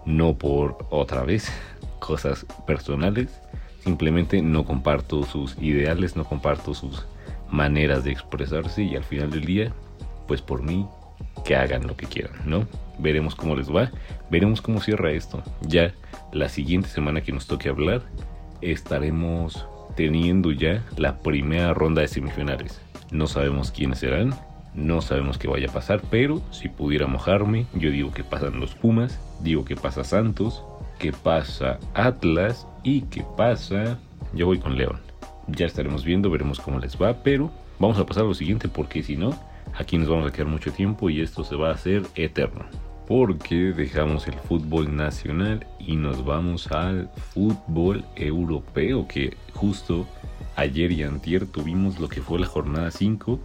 No 0.06 0.38
por 0.38 0.86
otra 0.89 1.24
vez 1.24 1.51
cosas 2.00 2.45
personales. 2.66 3.42
Simplemente 3.83 4.42
no 4.42 4.63
comparto 4.66 5.24
sus 5.24 5.57
ideales, 5.60 6.16
no 6.16 6.24
comparto 6.24 6.74
sus 6.74 7.06
maneras 7.50 8.04
de 8.04 8.12
expresarse 8.12 8.83
y 8.83 8.95
al 8.95 9.04
final 9.04 9.31
del 9.31 9.45
día, 9.45 9.74
pues 10.28 10.42
por 10.42 10.62
mí, 10.63 10.88
que 11.45 11.56
hagan 11.56 11.88
lo 11.88 11.95
que 11.95 12.06
quieran, 12.06 12.33
¿no? 12.45 12.68
veremos 13.01 13.35
cómo 13.35 13.56
les 13.56 13.73
va, 13.73 13.91
veremos 14.29 14.62
cómo 14.62 14.79
cierra 14.79 15.12
esto. 15.12 15.44
Ya 15.62 15.94
la 16.31 16.50
siguiente 16.50 16.89
semana 16.89 17.21
que 17.21 17.31
nos 17.31 17.47
toque 17.47 17.69
hablar, 17.69 18.01
estaremos 18.62 19.65
teniendo 19.95 20.51
ya 20.51 20.83
la 20.97 21.19
primera 21.19 21.73
ronda 21.73 22.01
de 22.01 22.07
semifinales. 22.07 22.81
No 23.12 23.27
sabemos 23.27 23.71
quiénes 23.71 24.00
serán, 24.00 24.33
no 24.73 25.01
sabemos 25.01 25.38
qué 25.38 25.47
vaya 25.47 25.68
a 25.69 25.73
pasar, 25.73 26.01
pero 26.09 26.41
si 26.51 26.69
pudiera 26.69 27.07
mojarme, 27.07 27.65
yo 27.73 27.91
digo 27.91 28.13
que 28.13 28.23
pasan 28.23 28.59
los 28.59 28.75
Pumas, 28.75 29.19
digo 29.41 29.65
que 29.65 29.75
pasa 29.75 30.03
Santos, 30.03 30.63
que 30.97 31.12
pasa 31.12 31.79
Atlas 31.94 32.68
y 32.83 33.01
que 33.01 33.25
pasa... 33.35 33.97
Yo 34.33 34.45
voy 34.45 34.59
con 34.59 34.77
León. 34.77 35.01
Ya 35.47 35.65
estaremos 35.65 36.06
viendo, 36.06 36.29
veremos 36.29 36.62
cómo 36.62 36.79
les 36.79 36.95
va, 36.95 37.21
pero 37.21 37.51
vamos 37.79 37.97
a 37.97 38.06
pasar 38.06 38.23
a 38.23 38.27
lo 38.27 38.33
siguiente 38.33 38.69
porque 38.69 39.03
si 39.03 39.18
no, 39.18 39.38
aquí 39.75 39.97
nos 39.97 40.09
vamos 40.09 40.27
a 40.27 40.31
quedar 40.31 40.47
mucho 40.47 40.71
tiempo 40.71 41.09
y 41.09 41.21
esto 41.21 41.43
se 41.43 41.55
va 41.55 41.69
a 41.69 41.73
hacer 41.73 42.03
eterno 42.15 42.65
porque 43.07 43.73
dejamos 43.73 44.27
el 44.27 44.35
fútbol 44.35 44.95
nacional 44.95 45.65
y 45.79 45.95
nos 45.95 46.23
vamos 46.23 46.71
al 46.71 47.09
fútbol 47.33 48.05
europeo 48.15 49.07
que 49.07 49.35
justo 49.53 50.07
ayer 50.55 50.91
y 50.91 51.03
antier 51.03 51.45
tuvimos 51.45 51.99
lo 51.99 52.07
que 52.07 52.21
fue 52.21 52.39
la 52.39 52.47
jornada 52.47 52.91
5 52.91 53.39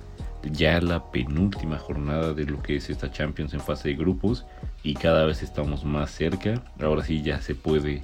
ya 0.52 0.80
la 0.80 1.10
penúltima 1.10 1.78
jornada 1.78 2.32
de 2.32 2.44
lo 2.44 2.62
que 2.62 2.76
es 2.76 2.90
esta 2.90 3.10
Champions 3.10 3.54
en 3.54 3.60
fase 3.60 3.88
de 3.88 3.96
grupos 3.96 4.46
y 4.82 4.94
cada 4.94 5.24
vez 5.24 5.42
estamos 5.42 5.84
más 5.84 6.10
cerca. 6.10 6.62
Ahora 6.80 7.02
sí 7.02 7.22
ya 7.22 7.40
se 7.40 7.54
puede 7.54 8.02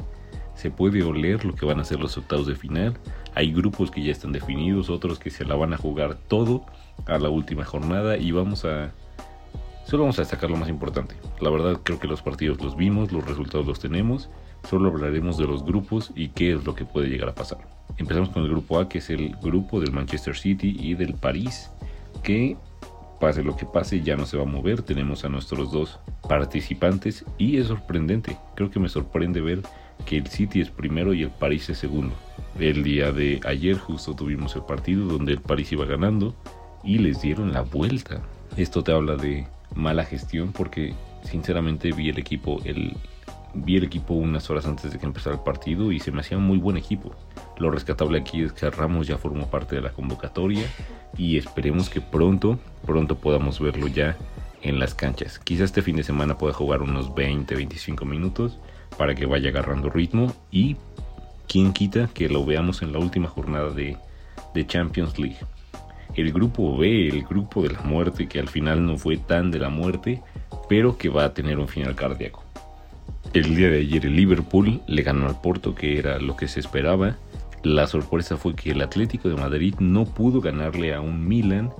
se 0.54 0.70
puede 0.70 1.02
oler 1.02 1.44
lo 1.44 1.54
que 1.54 1.66
van 1.66 1.80
a 1.80 1.84
ser 1.84 1.98
los 1.98 2.16
octavos 2.18 2.46
de 2.46 2.54
final 2.54 2.94
hay 3.34 3.52
grupos 3.52 3.90
que 3.90 4.02
ya 4.02 4.12
están 4.12 4.32
definidos 4.32 4.90
otros 4.90 5.18
que 5.18 5.30
se 5.30 5.44
la 5.44 5.54
van 5.54 5.72
a 5.72 5.76
jugar 5.76 6.16
todo 6.28 6.64
a 7.06 7.18
la 7.18 7.28
última 7.28 7.64
jornada 7.64 8.16
y 8.16 8.30
vamos 8.30 8.64
a 8.64 8.92
Solo 9.84 10.04
vamos 10.04 10.18
a 10.18 10.22
destacar 10.22 10.50
lo 10.50 10.56
más 10.56 10.68
importante. 10.68 11.16
La 11.40 11.50
verdad 11.50 11.80
creo 11.82 11.98
que 11.98 12.06
los 12.06 12.22
partidos 12.22 12.62
los 12.62 12.76
vimos, 12.76 13.12
los 13.12 13.26
resultados 13.26 13.66
los 13.66 13.80
tenemos. 13.80 14.30
Solo 14.68 14.88
hablaremos 14.88 15.36
de 15.38 15.46
los 15.46 15.64
grupos 15.64 16.12
y 16.14 16.28
qué 16.28 16.52
es 16.52 16.64
lo 16.64 16.74
que 16.74 16.84
puede 16.84 17.08
llegar 17.08 17.28
a 17.28 17.34
pasar. 17.34 17.58
Empezamos 17.98 18.30
con 18.30 18.44
el 18.44 18.48
grupo 18.48 18.78
A, 18.78 18.88
que 18.88 18.98
es 18.98 19.10
el 19.10 19.36
grupo 19.42 19.80
del 19.80 19.92
Manchester 19.92 20.36
City 20.36 20.76
y 20.78 20.94
del 20.94 21.14
París, 21.14 21.70
que 22.22 22.56
pase 23.20 23.42
lo 23.42 23.56
que 23.56 23.66
pase 23.66 24.00
ya 24.00 24.16
no 24.16 24.24
se 24.24 24.36
va 24.36 24.44
a 24.44 24.46
mover. 24.46 24.82
Tenemos 24.82 25.24
a 25.24 25.28
nuestros 25.28 25.72
dos 25.72 25.98
participantes 26.28 27.24
y 27.36 27.58
es 27.58 27.66
sorprendente. 27.66 28.38
Creo 28.54 28.70
que 28.70 28.80
me 28.80 28.88
sorprende 28.88 29.40
ver 29.40 29.62
que 30.06 30.16
el 30.16 30.26
City 30.26 30.60
es 30.60 30.70
primero 30.70 31.14
y 31.14 31.22
el 31.22 31.30
París 31.30 31.68
es 31.70 31.78
segundo. 31.78 32.14
El 32.58 32.82
día 32.82 33.12
de 33.12 33.40
ayer 33.44 33.78
justo 33.78 34.14
tuvimos 34.14 34.54
el 34.56 34.62
partido 34.62 35.06
donde 35.06 35.32
el 35.32 35.40
París 35.40 35.72
iba 35.72 35.84
ganando 35.84 36.34
y 36.84 36.98
les 36.98 37.22
dieron 37.22 37.52
la 37.52 37.62
vuelta. 37.62 38.20
Esto 38.56 38.82
te 38.82 38.92
habla 38.92 39.16
de 39.16 39.46
mala 39.74 40.04
gestión 40.04 40.52
porque 40.52 40.94
sinceramente 41.22 41.92
vi 41.92 42.10
el 42.10 42.18
equipo 42.18 42.60
vi 43.54 43.76
el 43.76 43.84
equipo 43.84 44.14
unas 44.14 44.48
horas 44.50 44.66
antes 44.66 44.92
de 44.92 44.98
que 44.98 45.06
empezara 45.06 45.36
el 45.36 45.42
partido 45.42 45.92
y 45.92 46.00
se 46.00 46.10
me 46.10 46.20
hacía 46.20 46.38
muy 46.38 46.58
buen 46.58 46.76
equipo. 46.76 47.14
Lo 47.58 47.70
rescatable 47.70 48.18
aquí 48.18 48.42
es 48.42 48.52
que 48.52 48.68
Ramos 48.70 49.06
ya 49.06 49.18
formó 49.18 49.48
parte 49.48 49.76
de 49.76 49.82
la 49.82 49.92
convocatoria 49.92 50.64
y 51.16 51.36
esperemos 51.36 51.90
que 51.90 52.00
pronto, 52.00 52.58
pronto 52.86 53.16
podamos 53.16 53.60
verlo 53.60 53.88
ya 53.88 54.16
en 54.62 54.78
las 54.78 54.94
canchas. 54.94 55.38
Quizás 55.38 55.64
este 55.66 55.82
fin 55.82 55.96
de 55.96 56.02
semana 56.02 56.38
pueda 56.38 56.54
jugar 56.54 56.82
unos 56.82 57.14
20, 57.14 57.54
25 57.54 58.04
minutos 58.04 58.58
para 58.96 59.14
que 59.14 59.26
vaya 59.26 59.50
agarrando 59.50 59.90
ritmo 59.90 60.32
y 60.50 60.76
quien 61.48 61.72
quita 61.72 62.08
que 62.12 62.28
lo 62.28 62.44
veamos 62.44 62.82
en 62.82 62.92
la 62.92 62.98
última 62.98 63.28
jornada 63.28 63.70
de, 63.70 63.96
Champions 64.66 65.18
League 65.18 65.38
el 66.14 66.30
grupo 66.32 66.76
B, 66.76 67.08
el 67.08 67.22
grupo 67.22 67.62
de 67.62 67.70
la 67.70 67.80
muerte, 67.80 68.28
que 68.28 68.38
al 68.38 68.48
final 68.48 68.84
no 68.84 68.98
fue 68.98 69.16
tan 69.16 69.50
de 69.50 69.58
la 69.58 69.70
muerte, 69.70 70.22
pero 70.68 70.98
que 70.98 71.08
va 71.08 71.24
a 71.24 71.32
tener 71.32 71.58
un 71.58 71.68
final 71.68 71.94
cardíaco. 71.94 72.44
El 73.32 73.54
día 73.56 73.70
de 73.70 73.78
ayer 73.78 74.04
el 74.04 74.16
Liverpool 74.16 74.82
le 74.86 75.02
ganó 75.02 75.26
al 75.26 75.40
Porto, 75.40 75.74
que 75.74 75.98
era 75.98 76.18
lo 76.18 76.36
que 76.36 76.48
se 76.48 76.60
esperaba. 76.60 77.16
La 77.62 77.86
sorpresa 77.86 78.36
fue 78.36 78.54
que 78.54 78.72
el 78.72 78.82
Atlético 78.82 79.30
de 79.30 79.36
Madrid 79.36 79.74
no 79.78 80.04
pudo 80.04 80.42
ganarle 80.42 80.92
a 80.92 81.00
un 81.00 81.26
Milan 81.26 81.70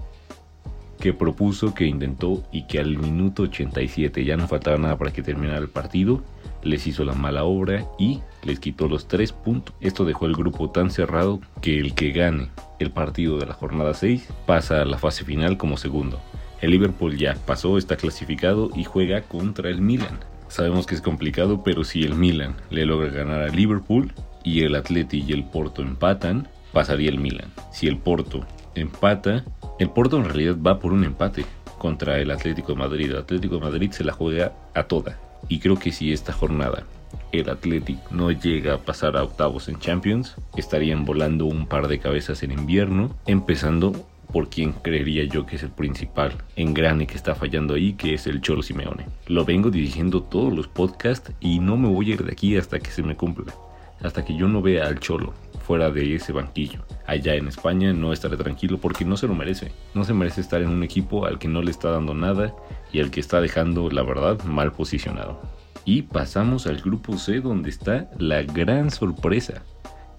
que 0.98 1.12
propuso, 1.12 1.74
que 1.74 1.84
intentó 1.84 2.44
y 2.52 2.66
que 2.68 2.78
al 2.78 2.96
minuto 2.96 3.42
87 3.42 4.24
ya 4.24 4.36
no 4.36 4.46
faltaba 4.46 4.78
nada 4.78 4.96
para 4.96 5.12
que 5.12 5.22
terminara 5.22 5.58
el 5.58 5.68
partido, 5.68 6.22
les 6.62 6.86
hizo 6.86 7.04
la 7.04 7.14
mala 7.14 7.44
obra 7.44 7.86
y 7.98 8.20
les 8.44 8.60
quitó 8.60 8.88
los 8.88 9.08
tres 9.08 9.32
puntos. 9.32 9.74
Esto 9.80 10.04
dejó 10.04 10.26
el 10.26 10.34
grupo 10.34 10.70
tan 10.70 10.90
cerrado 10.90 11.40
que 11.60 11.78
el 11.78 11.94
que 11.94 12.12
gane 12.12 12.48
el 12.78 12.90
partido 12.90 13.38
de 13.38 13.46
la 13.46 13.54
jornada 13.54 13.94
6 13.94 14.28
pasa 14.46 14.82
a 14.82 14.84
la 14.84 14.98
fase 14.98 15.24
final 15.24 15.56
como 15.56 15.76
segundo. 15.76 16.20
El 16.60 16.70
Liverpool 16.70 17.16
ya 17.16 17.36
pasó, 17.46 17.76
está 17.76 17.96
clasificado 17.96 18.70
y 18.74 18.84
juega 18.84 19.22
contra 19.22 19.68
el 19.68 19.80
Milan. 19.80 20.20
Sabemos 20.48 20.86
que 20.86 20.94
es 20.94 21.00
complicado, 21.00 21.62
pero 21.64 21.82
si 21.82 22.02
el 22.02 22.14
Milan 22.14 22.54
le 22.70 22.86
logra 22.86 23.08
ganar 23.08 23.42
al 23.42 23.56
Liverpool 23.56 24.12
y 24.44 24.62
el 24.62 24.74
Atleti 24.74 25.24
y 25.26 25.32
el 25.32 25.44
Porto 25.44 25.82
empatan, 25.82 26.46
pasaría 26.72 27.08
el 27.08 27.18
Milan. 27.18 27.50
Si 27.72 27.86
el 27.86 27.96
Porto 27.96 28.46
empata, 28.74 29.44
el 29.78 29.90
Porto 29.90 30.18
en 30.18 30.24
realidad 30.24 30.56
va 30.64 30.78
por 30.78 30.92
un 30.92 31.04
empate 31.04 31.44
contra 31.78 32.18
el 32.18 32.30
Atlético 32.30 32.72
de 32.72 32.78
Madrid. 32.78 33.10
El 33.10 33.18
Atlético 33.18 33.56
de 33.56 33.62
Madrid 33.62 33.90
se 33.90 34.04
la 34.04 34.12
juega 34.12 34.52
a 34.74 34.84
toda. 34.84 35.18
Y 35.48 35.58
creo 35.58 35.78
que 35.78 35.92
si 35.92 36.12
esta 36.12 36.32
jornada 36.32 36.84
el 37.32 37.48
Atlético 37.48 38.02
no 38.10 38.30
llega 38.30 38.74
a 38.74 38.78
pasar 38.78 39.16
a 39.16 39.22
octavos 39.22 39.68
en 39.68 39.78
Champions, 39.78 40.36
estarían 40.56 41.04
volando 41.04 41.46
un 41.46 41.66
par 41.66 41.88
de 41.88 41.98
cabezas 41.98 42.42
en 42.42 42.52
invierno, 42.52 43.14
empezando 43.26 43.92
por 44.32 44.48
quien 44.48 44.72
creería 44.72 45.24
yo 45.24 45.44
que 45.44 45.56
es 45.56 45.62
el 45.62 45.70
principal 45.70 46.32
engrane 46.56 47.06
que 47.06 47.16
está 47.16 47.34
fallando 47.34 47.74
ahí, 47.74 47.92
que 47.92 48.14
es 48.14 48.26
el 48.26 48.40
Cholo 48.40 48.62
Simeone. 48.62 49.06
Lo 49.26 49.44
vengo 49.44 49.70
dirigiendo 49.70 50.22
todos 50.22 50.52
los 50.52 50.68
podcasts 50.68 51.32
y 51.40 51.58
no 51.58 51.76
me 51.76 51.88
voy 51.88 52.10
a 52.10 52.14
ir 52.14 52.24
de 52.24 52.32
aquí 52.32 52.56
hasta 52.56 52.78
que 52.78 52.90
se 52.90 53.02
me 53.02 53.16
cumpla, 53.16 53.52
hasta 54.02 54.24
que 54.24 54.36
yo 54.36 54.48
no 54.48 54.62
vea 54.62 54.86
al 54.86 55.00
Cholo 55.00 55.34
fuera 55.62 55.90
de 55.90 56.14
ese 56.14 56.32
banquillo. 56.32 56.80
Allá 57.06 57.34
en 57.34 57.48
España 57.48 57.92
no 57.92 58.12
estaré 58.12 58.36
tranquilo 58.36 58.78
porque 58.78 59.04
no 59.04 59.16
se 59.16 59.26
lo 59.26 59.34
merece. 59.34 59.72
No 59.94 60.04
se 60.04 60.12
merece 60.12 60.40
estar 60.40 60.60
en 60.60 60.68
un 60.68 60.82
equipo 60.82 61.24
al 61.24 61.38
que 61.38 61.48
no 61.48 61.62
le 61.62 61.70
está 61.70 61.90
dando 61.90 62.14
nada 62.14 62.54
y 62.92 63.00
al 63.00 63.10
que 63.10 63.20
está 63.20 63.40
dejando, 63.40 63.90
la 63.90 64.02
verdad, 64.02 64.42
mal 64.44 64.72
posicionado. 64.72 65.40
Y 65.84 66.02
pasamos 66.02 66.66
al 66.66 66.80
grupo 66.80 67.16
C 67.16 67.40
donde 67.40 67.70
está 67.70 68.10
la 68.18 68.42
gran 68.42 68.90
sorpresa. 68.90 69.62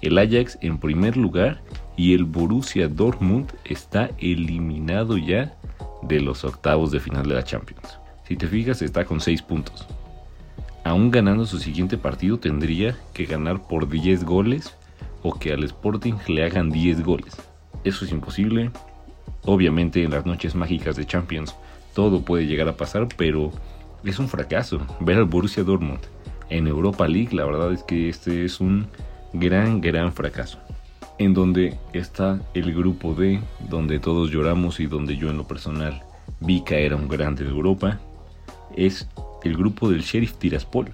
El 0.02 0.18
Ajax 0.18 0.58
en 0.62 0.80
primer 0.80 1.16
lugar 1.16 1.62
y 1.96 2.14
el 2.14 2.26
Borussia 2.26 2.88
Dortmund 2.88 3.54
está 3.64 4.10
eliminado 4.18 5.18
ya 5.18 5.56
de 6.02 6.20
los 6.20 6.44
octavos 6.44 6.92
de 6.92 7.00
final 7.00 7.28
de 7.28 7.36
la 7.36 7.44
Champions. 7.44 8.00
Si 8.28 8.36
te 8.36 8.48
fijas 8.48 8.82
está 8.82 9.06
con 9.06 9.22
6 9.22 9.42
puntos. 9.44 9.88
Aún 10.84 11.12
ganando 11.12 11.46
su 11.46 11.60
siguiente 11.60 11.98
partido 11.98 12.38
tendría 12.38 12.98
que 13.14 13.26
ganar 13.26 13.66
por 13.68 13.88
10 13.88 14.26
goles 14.26 14.76
o 15.24 15.34
que 15.34 15.54
al 15.54 15.64
Sporting 15.64 16.14
le 16.28 16.44
hagan 16.44 16.70
10 16.70 17.04
goles. 17.04 17.36
Eso 17.84 18.06
es 18.06 18.12
imposible. 18.12 18.72
Obviamente 19.46 20.04
en 20.04 20.12
las 20.12 20.26
noches 20.26 20.54
mágicas 20.54 20.96
de 20.96 21.06
Champions 21.06 21.56
todo 21.94 22.22
puede 22.22 22.46
llegar 22.46 22.68
a 22.68 22.78
pasar, 22.78 23.08
pero 23.18 23.52
es 24.04 24.20
un 24.20 24.28
fracaso 24.28 24.80
ver 25.00 25.18
al 25.18 25.26
Borussia 25.26 25.64
Dortmund 25.64 26.02
en 26.50 26.68
Europa 26.68 27.08
League. 27.08 27.36
La 27.36 27.46
verdad 27.46 27.72
es 27.72 27.84
que 27.84 28.10
este 28.10 28.46
es 28.46 28.60
un 28.60 28.88
gran, 29.34 29.82
gran 29.82 30.14
fracaso. 30.14 30.60
En 31.20 31.34
donde 31.34 31.78
está 31.94 32.40
el 32.54 32.74
grupo 32.74 33.14
D, 33.14 33.40
donde 33.70 34.00
todos 34.00 34.32
lloramos 34.32 34.80
y 34.80 34.88
donde 34.88 35.16
yo 35.16 35.30
en 35.30 35.38
lo 35.38 35.48
personal 35.48 36.02
vi 36.40 36.62
caer 36.62 36.94
a 36.94 36.96
un 36.96 37.08
grande 37.08 37.44
de 37.44 37.52
Europa, 37.52 38.00
es 38.76 39.08
el 39.44 39.56
grupo 39.56 39.90
del 39.90 40.02
Sheriff 40.02 40.34
Tiraspol, 40.34 40.94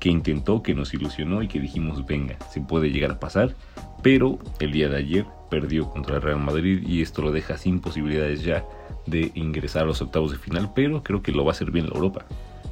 que 0.00 0.08
intentó, 0.08 0.62
que 0.62 0.74
nos 0.74 0.92
ilusionó 0.94 1.42
y 1.42 1.48
que 1.48 1.60
dijimos, 1.60 2.04
venga, 2.06 2.36
se 2.50 2.60
puede 2.60 2.90
llegar 2.90 3.12
a 3.12 3.20
pasar, 3.20 3.54
pero 4.02 4.38
el 4.58 4.72
día 4.72 4.88
de 4.88 4.96
ayer 4.96 5.26
perdió 5.50 5.90
contra 5.90 6.16
el 6.16 6.22
Real 6.22 6.40
Madrid 6.40 6.82
y 6.86 7.02
esto 7.02 7.22
lo 7.22 7.30
deja 7.30 7.58
sin 7.58 7.80
posibilidades 7.80 8.42
ya 8.42 8.64
de 9.06 9.30
ingresar 9.34 9.82
a 9.82 9.86
los 9.86 10.00
octavos 10.00 10.32
de 10.32 10.38
final, 10.38 10.72
pero 10.74 11.02
creo 11.02 11.22
que 11.22 11.32
lo 11.32 11.44
va 11.44 11.50
a 11.50 11.54
hacer 11.54 11.70
bien 11.70 11.88
la 11.88 11.94
Europa. 11.94 12.24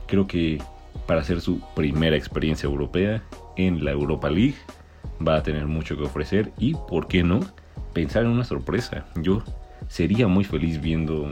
Creo 0.06 0.26
que 0.26 0.58
para 1.06 1.20
hacer 1.20 1.40
su 1.40 1.60
primera 1.74 2.16
experiencia 2.16 2.66
europea 2.66 3.22
en 3.56 3.84
la 3.84 3.90
Europa 3.90 4.30
League 4.30 4.56
va 5.26 5.36
a 5.36 5.42
tener 5.42 5.66
mucho 5.66 5.96
que 5.96 6.04
ofrecer 6.04 6.52
y, 6.58 6.74
¿por 6.88 7.08
qué 7.08 7.22
no? 7.22 7.40
Pensar 7.92 8.24
en 8.24 8.30
una 8.30 8.44
sorpresa. 8.44 9.06
Yo 9.16 9.42
sería 9.88 10.28
muy 10.28 10.44
feliz 10.44 10.80
viendo, 10.80 11.30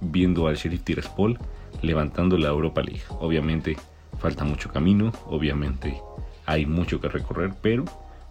viendo 0.00 0.48
al 0.48 0.56
Sheriff 0.56 0.82
Tiraspol 0.82 1.38
levantando 1.82 2.36
la 2.36 2.48
Europa 2.48 2.82
League. 2.82 3.02
Obviamente 3.20 3.76
falta 4.18 4.44
mucho 4.44 4.70
camino, 4.70 5.12
obviamente 5.26 6.00
hay 6.46 6.66
mucho 6.66 7.00
que 7.00 7.08
recorrer, 7.08 7.52
pero 7.60 7.84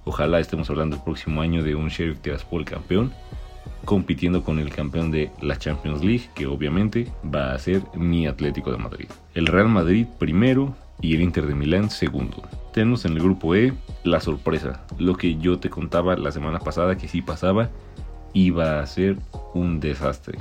ojalá 0.05 0.39
estemos 0.39 0.69
hablando 0.69 0.95
el 0.95 1.03
próximo 1.03 1.41
año 1.41 1.63
de 1.63 1.75
un 1.75 1.89
Sheriff 1.89 2.19
Tiraspol 2.19 2.65
campeón 2.65 3.13
compitiendo 3.83 4.43
con 4.43 4.59
el 4.59 4.69
campeón 4.69 5.11
de 5.11 5.31
la 5.41 5.57
Champions 5.57 6.03
League, 6.03 6.29
que 6.33 6.47
obviamente 6.47 7.07
va 7.23 7.53
a 7.53 7.59
ser 7.59 7.83
mi 7.93 8.27
Atlético 8.27 8.71
de 8.71 8.77
Madrid. 8.77 9.07
El 9.33 9.47
Real 9.47 9.69
Madrid 9.69 10.07
primero 10.17 10.75
y 11.01 11.13
el 11.13 11.21
Inter 11.21 11.45
de 11.45 11.55
Milán 11.55 11.89
segundo. 11.89 12.41
Tenemos 12.73 13.05
en 13.05 13.13
el 13.13 13.19
grupo 13.19 13.55
E 13.55 13.73
la 14.03 14.19
sorpresa, 14.19 14.85
lo 14.97 15.15
que 15.15 15.37
yo 15.37 15.59
te 15.59 15.69
contaba 15.69 16.15
la 16.15 16.31
semana 16.31 16.59
pasada 16.59 16.97
que 16.97 17.07
si 17.07 17.21
pasaba 17.21 17.69
iba 18.33 18.79
a 18.79 18.87
ser 18.87 19.17
un 19.53 19.79
desastre. 19.79 20.39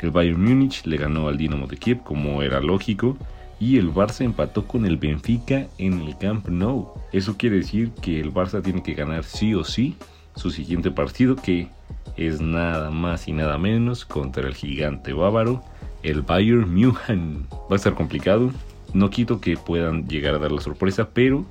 El 0.00 0.10
Bayern 0.10 0.42
Múnich 0.42 0.84
le 0.84 0.96
ganó 0.96 1.28
al 1.28 1.36
Dinamo 1.36 1.66
de 1.66 1.76
Kiev 1.76 2.02
como 2.02 2.42
era 2.42 2.60
lógico 2.60 3.16
y 3.60 3.78
el 3.78 3.92
Barça 3.92 4.24
empató 4.24 4.66
con 4.66 4.86
el 4.86 4.96
Benfica 4.96 5.66
en 5.78 6.00
el 6.00 6.16
Camp 6.18 6.48
Nou. 6.48 6.94
Eso 7.12 7.36
quiere 7.36 7.56
decir 7.56 7.90
que 8.02 8.20
el 8.20 8.32
Barça 8.32 8.62
tiene 8.62 8.82
que 8.82 8.94
ganar 8.94 9.24
sí 9.24 9.54
o 9.54 9.64
sí 9.64 9.96
su 10.36 10.50
siguiente 10.50 10.90
partido 10.90 11.36
que 11.36 11.68
es 12.16 12.40
nada 12.40 12.90
más 12.90 13.28
y 13.28 13.32
nada 13.32 13.58
menos 13.58 14.04
contra 14.04 14.46
el 14.46 14.54
gigante 14.54 15.12
bávaro, 15.12 15.62
el 16.02 16.22
Bayern 16.22 16.72
München. 16.72 17.46
Va 17.52 17.72
a 17.72 17.76
estar 17.76 17.94
complicado, 17.94 18.52
no 18.92 19.10
quito 19.10 19.40
que 19.40 19.56
puedan 19.56 20.06
llegar 20.08 20.34
a 20.34 20.38
dar 20.38 20.52
la 20.52 20.60
sorpresa, 20.60 21.10
pero 21.12 21.44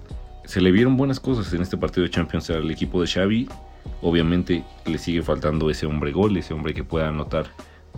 se 0.46 0.62
le 0.62 0.72
vieron 0.72 0.98
buenas 0.98 1.20
cosas 1.20 1.54
en 1.54 1.62
este 1.62 1.78
partido 1.78 2.04
de 2.04 2.10
Champions 2.10 2.50
al 2.50 2.70
equipo 2.70 3.02
de 3.02 3.08
Xavi. 3.08 3.50
Obviamente 4.02 4.64
le 4.86 4.98
sigue 4.98 5.22
faltando 5.22 5.70
ese 5.70 5.86
hombre 5.86 6.12
gol, 6.12 6.36
ese 6.38 6.54
hombre 6.54 6.74
que 6.74 6.84
pueda 6.84 7.10
anotar 7.10 7.48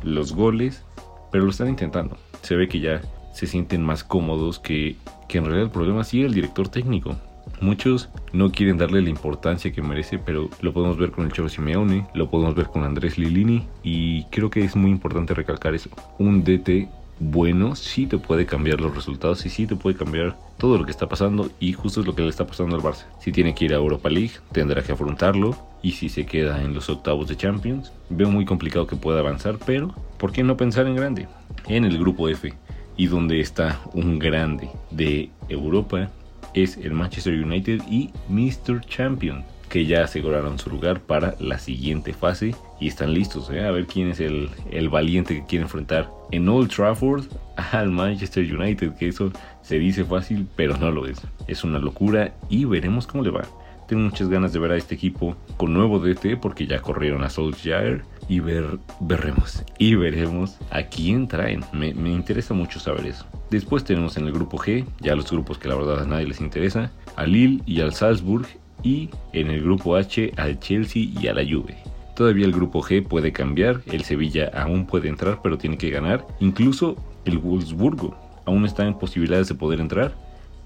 los 0.03 0.33
goles, 0.33 0.83
pero 1.31 1.43
lo 1.43 1.51
están 1.51 1.69
intentando. 1.69 2.17
Se 2.41 2.55
ve 2.55 2.67
que 2.67 2.79
ya 2.79 3.01
se 3.35 3.47
sienten 3.47 3.83
más 3.83 4.05
cómodos 4.05 4.59
que, 4.59 4.95
que 5.27 5.39
en 5.39 5.43
realidad 5.43 5.65
el 5.65 5.71
problema 5.71 6.05
sigue 6.05 6.25
el 6.25 6.33
director 6.33 6.69
técnico. 6.69 7.17
Muchos 7.59 8.09
no 8.31 8.51
quieren 8.51 8.77
darle 8.77 9.01
la 9.01 9.09
importancia 9.09 9.73
que 9.73 9.81
merece, 9.81 10.17
pero 10.17 10.49
lo 10.61 10.73
podemos 10.73 10.97
ver 10.97 11.11
con 11.11 11.25
el 11.25 11.33
Chavo 11.33 11.49
Simeone, 11.49 12.07
lo 12.13 12.29
podemos 12.29 12.55
ver 12.55 12.67
con 12.67 12.85
Andrés 12.85 13.17
Lilini 13.17 13.67
y 13.83 14.23
creo 14.25 14.49
que 14.49 14.63
es 14.63 14.77
muy 14.77 14.89
importante 14.89 15.33
recalcar 15.33 15.75
eso. 15.75 15.89
Un 16.17 16.45
DT 16.45 16.87
bueno 17.19 17.75
sí 17.75 18.07
te 18.07 18.17
puede 18.17 18.45
cambiar 18.45 18.79
los 18.81 18.95
resultados 18.95 19.45
y 19.45 19.49
sí 19.49 19.67
te 19.67 19.75
puede 19.75 19.97
cambiar 19.97 20.37
todo 20.57 20.77
lo 20.77 20.85
que 20.85 20.91
está 20.91 21.07
pasando 21.07 21.49
y 21.59 21.73
justo 21.73 22.01
es 22.01 22.07
lo 22.07 22.15
que 22.15 22.21
le 22.21 22.29
está 22.29 22.47
pasando 22.47 22.77
al 22.77 22.81
Barça. 22.81 23.05
Si 23.19 23.33
tiene 23.33 23.53
que 23.53 23.65
ir 23.65 23.73
a 23.73 23.77
Europa 23.77 24.09
League, 24.09 24.33
tendrá 24.53 24.81
que 24.81 24.93
afrontarlo 24.93 25.57
y 25.81 25.91
si 25.91 26.07
se 26.07 26.25
queda 26.25 26.63
en 26.63 26.73
los 26.73 26.89
octavos 26.89 27.27
de 27.27 27.35
Champions, 27.35 27.91
veo 28.09 28.29
muy 28.29 28.45
complicado 28.45 28.87
que 28.87 28.95
pueda 28.95 29.19
avanzar, 29.19 29.57
pero 29.65 29.93
¿por 30.17 30.31
qué 30.31 30.41
no 30.41 30.55
pensar 30.55 30.87
en 30.87 30.95
grande? 30.95 31.27
En 31.67 31.83
el 31.83 31.99
grupo 31.99 32.29
F 32.29 32.53
y 32.97 33.07
donde 33.07 33.39
está 33.39 33.79
un 33.93 34.19
grande 34.19 34.69
de 34.91 35.29
Europa 35.49 36.09
es 36.53 36.77
el 36.77 36.93
Manchester 36.93 37.33
United 37.33 37.81
y 37.89 38.11
Mr. 38.29 38.81
Champion, 38.81 39.43
que 39.69 39.85
ya 39.85 40.03
aseguraron 40.03 40.57
su 40.57 40.69
lugar 40.69 41.01
para 41.01 41.35
la 41.39 41.59
siguiente 41.59 42.13
fase 42.13 42.55
y 42.79 42.87
están 42.87 43.13
listos 43.13 43.49
¿eh? 43.49 43.65
a 43.65 43.71
ver 43.71 43.87
quién 43.87 44.09
es 44.09 44.19
el, 44.19 44.49
el 44.71 44.89
valiente 44.89 45.35
que 45.35 45.45
quiere 45.45 45.63
enfrentar 45.63 46.09
en 46.31 46.47
Old 46.47 46.69
Trafford 46.69 47.25
al 47.55 47.91
Manchester 47.91 48.43
United, 48.43 48.93
que 48.95 49.09
eso 49.09 49.31
se 49.61 49.79
dice 49.79 50.05
fácil, 50.05 50.47
pero 50.55 50.77
no 50.77 50.91
lo 50.91 51.07
es. 51.07 51.21
Es 51.47 51.63
una 51.63 51.79
locura 51.79 52.33
y 52.49 52.65
veremos 52.65 53.07
cómo 53.07 53.23
le 53.23 53.31
va. 53.31 53.43
Tengo 53.87 54.03
muchas 54.03 54.29
ganas 54.29 54.51
de 54.51 54.59
ver 54.59 54.71
a 54.71 54.77
este 54.77 54.95
equipo 54.95 55.35
con 55.57 55.73
nuevo 55.73 55.99
DT 55.99 56.37
porque 56.41 56.65
ya 56.65 56.81
corrieron 56.81 57.23
a 57.23 57.29
Solskjaer 57.29 58.03
y 58.27 58.39
ver, 58.39 58.79
veremos 58.99 59.63
y 59.77 59.95
veremos 59.95 60.57
a 60.71 60.83
quién 60.83 61.27
traen. 61.27 61.63
Me, 61.73 61.93
me, 61.93 62.11
interesa 62.11 62.53
mucho 62.53 62.79
saber 62.79 63.05
eso. 63.07 63.25
Después 63.49 63.83
tenemos 63.83 64.17
en 64.17 64.25
el 64.25 64.33
grupo 64.33 64.57
G, 64.57 64.85
ya 64.99 65.15
los 65.15 65.29
grupos 65.31 65.57
que 65.57 65.67
la 65.67 65.75
verdad 65.75 66.01
a 66.01 66.05
nadie 66.05 66.27
les 66.27 66.41
interesa, 66.41 66.91
a 67.15 67.25
Lille 67.25 67.61
y 67.65 67.81
al 67.81 67.93
Salzburg 67.93 68.47
y 68.83 69.09
en 69.33 69.49
el 69.49 69.61
grupo 69.61 69.95
H 69.95 70.31
al 70.37 70.59
Chelsea 70.59 71.03
y 71.03 71.27
a 71.27 71.33
la 71.33 71.43
Juve. 71.43 71.77
Todavía 72.15 72.45
el 72.45 72.53
grupo 72.53 72.81
G 72.81 73.05
puede 73.05 73.31
cambiar, 73.31 73.81
el 73.87 74.03
Sevilla 74.03 74.49
aún 74.53 74.85
puede 74.85 75.09
entrar 75.09 75.39
pero 75.43 75.57
tiene 75.57 75.77
que 75.77 75.89
ganar, 75.89 76.25
incluso 76.39 76.95
el 77.25 77.37
Wolfsburgo 77.37 78.17
aún 78.45 78.65
está 78.65 78.85
en 78.85 78.93
posibilidades 78.97 79.49
de 79.49 79.55
poder 79.55 79.79
entrar 79.79 80.13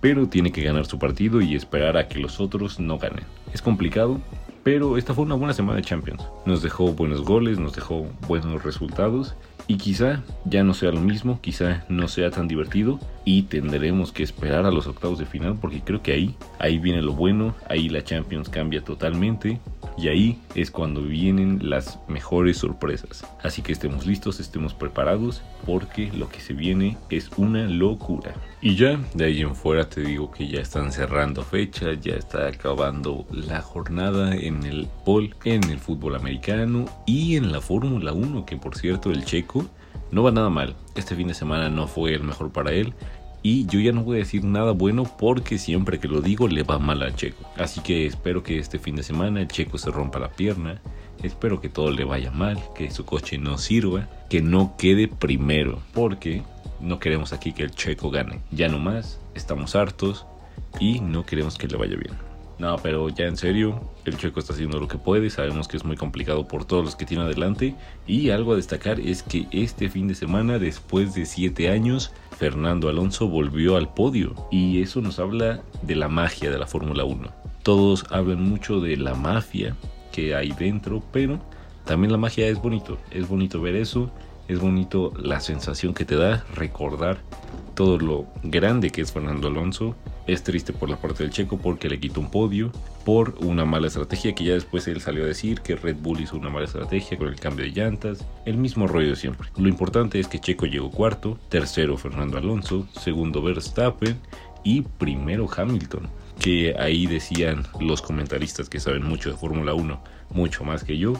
pero 0.01 0.27
tiene 0.27 0.51
que 0.51 0.63
ganar 0.63 0.85
su 0.85 0.97
partido 0.97 1.41
y 1.41 1.55
esperar 1.55 1.97
a 1.97 2.07
que 2.07 2.19
los 2.19 2.39
otros 2.39 2.79
no 2.79 2.97
ganen. 2.97 3.25
Es 3.53 3.61
complicado, 3.61 4.19
pero 4.63 4.97
esta 4.97 5.13
fue 5.13 5.25
una 5.25 5.35
buena 5.35 5.53
semana 5.53 5.77
de 5.77 5.83
Champions. 5.83 6.23
Nos 6.45 6.61
dejó 6.61 6.91
buenos 6.93 7.23
goles, 7.23 7.59
nos 7.59 7.73
dejó 7.73 8.07
buenos 8.27 8.63
resultados 8.63 9.35
y 9.69 9.77
quizá 9.77 10.23
ya 10.45 10.63
no 10.63 10.73
sea 10.73 10.91
lo 10.91 10.99
mismo, 10.99 11.39
quizá 11.41 11.85
no 11.89 12.07
sea 12.07 12.31
tan 12.31 12.47
divertido 12.47 12.99
y 13.23 13.43
tendremos 13.43 14.11
que 14.11 14.23
esperar 14.23 14.65
a 14.65 14.71
los 14.71 14.87
octavos 14.87 15.19
de 15.19 15.27
final 15.27 15.59
porque 15.61 15.81
creo 15.81 16.01
que 16.01 16.11
ahí, 16.11 16.35
ahí 16.57 16.79
viene 16.79 17.03
lo 17.03 17.13
bueno, 17.13 17.53
ahí 17.69 17.87
la 17.87 18.03
Champions 18.03 18.49
cambia 18.49 18.83
totalmente 18.83 19.59
y 19.95 20.07
ahí 20.07 20.39
es 20.55 20.71
cuando 20.71 21.03
vienen 21.03 21.69
las 21.69 21.99
mejores 22.07 22.57
sorpresas. 22.57 23.25
Así 23.43 23.61
que 23.61 23.71
estemos 23.71 24.07
listos, 24.07 24.39
estemos 24.39 24.73
preparados 24.73 25.43
porque 25.65 26.11
lo 26.13 26.29
que 26.29 26.39
se 26.39 26.53
viene 26.53 26.97
es 27.09 27.29
una 27.37 27.67
locura. 27.67 28.33
Y 28.61 28.75
ya 28.75 28.99
de 29.13 29.25
ahí 29.25 29.41
en 29.41 29.55
fuera 29.55 29.87
te 29.87 30.01
digo 30.01 30.31
que 30.31 30.47
ya 30.47 30.61
están 30.61 30.91
cerrando 30.91 31.43
fecha, 31.43 31.93
ya 31.93 32.15
está 32.15 32.47
acabando 32.47 33.25
la 33.31 33.61
jornada 33.61 34.35
en 34.35 34.63
el 34.63 34.87
pol, 35.05 35.35
en 35.43 35.63
el 35.65 35.79
fútbol 35.79 36.15
americano 36.15 36.85
y 37.05 37.35
en 37.35 37.51
la 37.51 37.61
Fórmula 37.61 38.13
1, 38.13 38.45
que 38.45 38.57
por 38.57 38.75
cierto 38.75 39.11
el 39.11 39.23
checo 39.25 39.58
no 40.11 40.23
va 40.23 40.31
nada 40.31 40.49
mal. 40.49 40.75
Este 40.95 41.15
fin 41.15 41.27
de 41.27 41.33
semana 41.33 41.69
no 41.69 41.87
fue 41.87 42.13
el 42.13 42.23
mejor 42.23 42.51
para 42.51 42.71
él. 42.71 42.93
Y 43.41 43.65
yo 43.67 43.79
ya 43.79 43.93
no 43.93 44.03
voy 44.03 44.17
a 44.17 44.19
decir 44.19 44.43
nada 44.43 44.73
bueno 44.73 45.03
porque 45.17 45.57
siempre 45.57 45.99
que 45.99 46.09
lo 46.09 46.21
digo 46.21 46.47
le 46.47 46.63
va 46.63 46.77
mal 46.77 47.01
al 47.01 47.15
Checo. 47.15 47.49
Así 47.57 47.79
que 47.79 48.05
espero 48.05 48.43
que 48.43 48.59
este 48.59 48.79
fin 48.79 48.95
de 48.95 49.03
semana 49.03 49.39
el 49.39 49.47
Checo 49.47 49.77
se 49.77 49.91
rompa 49.91 50.19
la 50.19 50.29
pierna. 50.29 50.81
Espero 51.23 51.61
que 51.61 51.69
todo 51.69 51.91
le 51.91 52.03
vaya 52.03 52.31
mal, 52.31 52.61
que 52.75 52.91
su 52.91 53.05
coche 53.05 53.37
no 53.37 53.57
sirva, 53.57 54.09
que 54.29 54.41
no 54.41 54.75
quede 54.77 55.07
primero. 55.07 55.79
Porque 55.93 56.43
no 56.81 56.99
queremos 56.99 57.31
aquí 57.31 57.53
que 57.53 57.63
el 57.63 57.71
Checo 57.71 58.09
gane. 58.09 58.41
Ya 58.51 58.67
no 58.67 58.79
más, 58.79 59.19
estamos 59.35 59.75
hartos 59.75 60.25
y 60.79 60.99
no 60.99 61.25
queremos 61.25 61.57
que 61.57 61.67
le 61.67 61.77
vaya 61.77 61.95
bien. 61.95 62.28
No, 62.59 62.75
pero 62.83 63.07
ya 63.07 63.25
en 63.25 63.37
serio, 63.37 63.79
el 64.03 64.17
Checo 64.17 64.41
está 64.41 64.51
haciendo 64.51 64.79
lo 64.79 64.87
que 64.89 64.97
puede, 64.97 65.29
sabemos 65.29 65.69
que 65.69 65.77
es 65.77 65.85
muy 65.85 65.95
complicado 65.95 66.45
por 66.45 66.65
todos 66.65 66.83
los 66.83 66.95
que 66.97 67.05
tiene 67.05 67.23
adelante 67.23 67.73
y 68.05 68.31
algo 68.31 68.51
a 68.51 68.57
destacar 68.57 68.99
es 68.99 69.23
que 69.23 69.47
este 69.51 69.89
fin 69.89 70.09
de 70.09 70.15
semana, 70.15 70.59
después 70.59 71.15
de 71.15 71.25
7 71.25 71.69
años, 71.69 72.11
Fernando 72.37 72.89
Alonso 72.89 73.29
volvió 73.29 73.77
al 73.77 73.93
podio 73.93 74.35
y 74.51 74.81
eso 74.81 74.99
nos 74.99 75.19
habla 75.19 75.61
de 75.83 75.95
la 75.95 76.09
magia 76.09 76.51
de 76.51 76.57
la 76.57 76.67
Fórmula 76.67 77.05
1. 77.05 77.31
Todos 77.63 78.05
hablan 78.09 78.43
mucho 78.43 78.81
de 78.81 78.97
la 78.97 79.15
mafia 79.15 79.77
que 80.11 80.35
hay 80.35 80.51
dentro, 80.51 81.01
pero 81.13 81.39
también 81.85 82.11
la 82.11 82.17
magia 82.17 82.45
es 82.47 82.61
bonito, 82.61 82.97
es 83.11 83.25
bonito 83.29 83.61
ver 83.61 83.77
eso, 83.77 84.11
es 84.49 84.59
bonito 84.59 85.13
la 85.17 85.39
sensación 85.39 85.93
que 85.93 86.03
te 86.03 86.17
da 86.17 86.43
recordar 86.55 87.19
todo 87.79 87.97
lo 87.97 88.27
grande 88.43 88.89
que 88.89 88.99
es 88.99 89.13
Fernando 89.13 89.47
Alonso. 89.47 89.95
Es 90.27 90.43
triste 90.43 90.73
por 90.73 90.89
la 90.89 90.97
parte 90.97 91.23
del 91.23 91.31
checo 91.31 91.57
porque 91.59 91.87
le 91.87 91.97
quitó 91.97 92.19
un 92.19 92.29
podio 92.29 92.73
por 93.05 93.35
una 93.39 93.63
mala 93.63 93.87
estrategia 93.87 94.35
que 94.35 94.43
ya 94.43 94.51
después 94.51 94.85
él 94.89 94.99
salió 94.99 95.23
a 95.23 95.27
decir 95.27 95.61
que 95.61 95.77
Red 95.77 95.95
Bull 96.01 96.19
hizo 96.19 96.35
una 96.35 96.49
mala 96.49 96.65
estrategia 96.65 97.17
con 97.17 97.29
el 97.29 97.39
cambio 97.39 97.63
de 97.63 97.71
llantas. 97.71 98.25
El 98.45 98.57
mismo 98.57 98.85
rollo 98.85 99.15
siempre. 99.15 99.47
Lo 99.55 99.69
importante 99.69 100.19
es 100.19 100.27
que 100.27 100.39
Checo 100.39 100.65
llegó 100.65 100.91
cuarto, 100.91 101.39
tercero 101.47 101.95
Fernando 101.95 102.37
Alonso, 102.37 102.85
segundo 102.99 103.41
Verstappen 103.41 104.19
y 104.65 104.81
primero 104.81 105.47
Hamilton. 105.49 106.09
Que 106.37 106.75
ahí 106.77 107.07
decían 107.07 107.63
los 107.79 108.01
comentaristas 108.01 108.67
que 108.67 108.81
saben 108.81 109.05
mucho 109.05 109.31
de 109.31 109.37
Fórmula 109.37 109.73
1, 109.73 110.03
mucho 110.31 110.65
más 110.65 110.83
que 110.83 110.97
yo, 110.97 111.13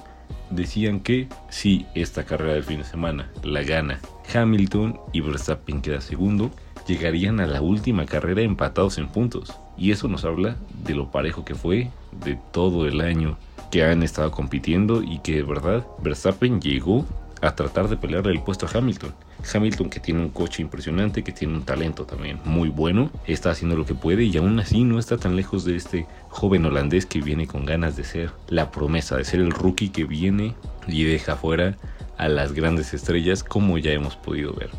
decían 0.50 1.00
que 1.00 1.28
si 1.50 1.86
esta 1.96 2.24
carrera 2.24 2.54
del 2.54 2.64
fin 2.64 2.80
de 2.80 2.84
semana 2.84 3.32
la 3.44 3.64
gana 3.64 4.00
Hamilton 4.34 5.00
y 5.14 5.22
Verstappen 5.22 5.82
queda 5.82 6.02
segundo, 6.02 6.52
llegarían 6.88 7.40
a 7.40 7.48
la 7.48 7.62
última 7.62 8.06
carrera 8.06 8.42
empatados 8.42 8.98
en 8.98 9.08
puntos. 9.08 9.54
Y 9.78 9.92
eso 9.92 10.08
nos 10.08 10.26
habla 10.26 10.56
de 10.84 10.96
lo 10.96 11.12
parejo 11.12 11.46
que 11.46 11.56
fue, 11.56 11.90
de 12.24 12.38
todo 12.52 12.88
el 12.88 13.02
año 13.02 13.38
que 13.72 13.84
han 13.84 14.04
estado 14.04 14.32
compitiendo 14.32 15.04
y 15.04 15.20
que 15.20 15.36
de 15.36 15.44
verdad 15.44 15.86
Verstappen 16.02 16.60
llegó 16.60 17.06
a 17.42 17.56
tratar 17.56 17.88
de 17.88 17.98
pelearle 17.98 18.32
el 18.32 18.42
puesto 18.42 18.66
a 18.66 18.78
Hamilton. 18.78 19.14
Hamilton 19.53 19.89
que 19.89 20.00
tiene 20.00 20.22
un 20.22 20.29
coche 20.29 20.62
impresionante, 20.62 21.24
que 21.24 21.31
tiene 21.31 21.55
un 21.55 21.63
talento 21.63 22.05
también 22.05 22.39
muy 22.46 22.69
bueno, 22.69 23.10
está 23.25 23.51
haciendo 23.51 23.75
lo 23.75 23.86
que 23.86 23.96
puede 23.96 24.24
y 24.24 24.38
aún 24.38 24.60
así 24.60 24.84
no 24.84 25.00
está 25.00 25.17
tan 25.17 25.36
lejos 25.36 25.65
de 25.65 25.75
este 25.75 26.05
joven 26.29 26.65
holandés 26.65 27.05
que 27.05 27.22
viene 27.22 27.48
con 27.48 27.65
ganas 27.65 27.96
de 27.96 28.03
ser 28.03 28.31
la 28.48 28.72
promesa, 28.72 29.17
de 29.17 29.25
ser 29.25 29.39
el 29.39 29.51
rookie 29.51 29.89
que 29.89 30.05
viene 30.05 30.55
y 30.88 31.03
deja 31.03 31.36
fuera 31.36 31.77
a 32.17 32.27
las 32.27 32.53
grandes 32.53 32.93
estrellas 32.93 33.43
como 33.43 33.77
ya 33.77 33.91
hemos 33.91 34.15
podido 34.15 34.53
ver. 34.53 34.69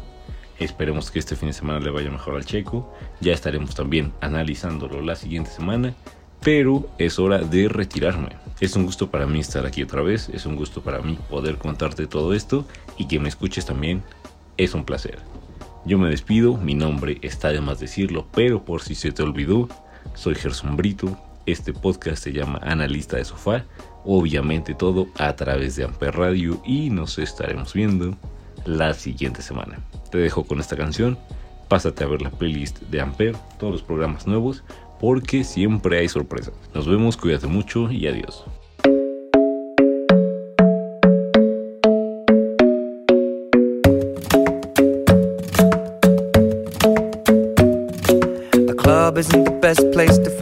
Esperemos 0.59 1.11
que 1.11 1.19
este 1.19 1.37
fin 1.37 1.49
de 1.49 1.55
semana 1.55 1.81
le 1.81 1.91
vaya 1.91 2.11
mejor 2.11 2.37
al 2.37 2.45
checo, 2.45 2.95
ya 3.21 3.33
estaremos 3.33 3.75
también 3.75 4.13
analizándolo 4.21 5.01
la 5.01 5.17
siguiente 5.17 5.51
semana, 5.51 5.95
pero 6.43 6.87
es 6.99 7.19
hora 7.19 7.39
de 7.39 7.69
retirarme. 7.69 8.37
Es 8.61 8.77
un 8.77 8.85
gusto 8.85 9.11
para 9.11 9.27
mí 9.27 9.41
estar 9.41 9.65
aquí 9.65 9.83
otra 9.83 10.03
vez, 10.03 10.29
es 10.29 10.45
un 10.45 10.57
gusto 10.57 10.83
para 10.83 11.01
mí 11.01 11.19
poder 11.31 11.57
contarte 11.57 12.07
todo 12.07 12.35
esto 12.35 12.67
y 12.99 13.09
que 13.09 13.19
me 13.19 13.31
escuches 13.31 13.65
también, 13.65 14.03
es 14.57 14.75
un 14.75 14.85
placer. 14.85 15.19
Yo 15.85 15.99
me 15.99 16.11
despido, 16.11 16.57
mi 16.57 16.75
nombre 16.75 17.19
está 17.23 17.49
de 17.49 17.61
más 17.61 17.81
decirlo, 17.81 18.27
pero 18.33 18.65
por 18.65 18.83
si 18.83 18.95
se 18.95 19.13
te 19.13 19.23
olvidó, 19.23 19.69
soy 20.15 20.35
Gerson 20.35 20.77
Brito, 20.77 21.17
este 21.47 21.73
podcast 21.73 22.23
se 22.23 22.33
llama 22.33 22.61
Analista 22.63 23.17
de 23.17 23.25
Sofá 23.25 23.65
obviamente 24.05 24.75
todo 24.75 25.09
a 25.17 25.35
través 25.35 25.77
de 25.77 25.85
Amper 25.85 26.17
Radio 26.17 26.61
y 26.65 26.91
nos 26.91 27.19
estaremos 27.19 27.73
viendo 27.75 28.17
la 28.65 28.95
siguiente 28.95 29.43
semana. 29.43 29.79
Te 30.11 30.19
dejo 30.19 30.45
con 30.45 30.61
esta 30.61 30.77
canción, 30.77 31.19
pásate 31.69 32.05
a 32.05 32.09
ver 32.09 32.23
la 32.23 32.31
playlist 32.31 32.81
de 32.83 33.01
Amper, 33.01 33.37
todos 33.59 33.73
los 33.73 33.83
programas 33.83 34.27
nuevos, 34.27 34.63
porque 34.99 35.45
siempre 35.45 35.99
hay 35.99 36.09
sorpresas. 36.09 36.55
Nos 36.75 36.87
vemos, 36.87 37.17
cuídate 37.17 37.47
mucho 37.47 37.91
y 37.91 38.07
adiós. 38.07 38.45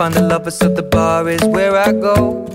Find 0.09 0.25
the 0.25 0.29
lovers, 0.29 0.57
so 0.57 0.69
the 0.69 0.83
bar 0.83 1.29
is 1.29 1.45
where 1.45 1.77
I 1.77 1.93
go. 1.93 2.47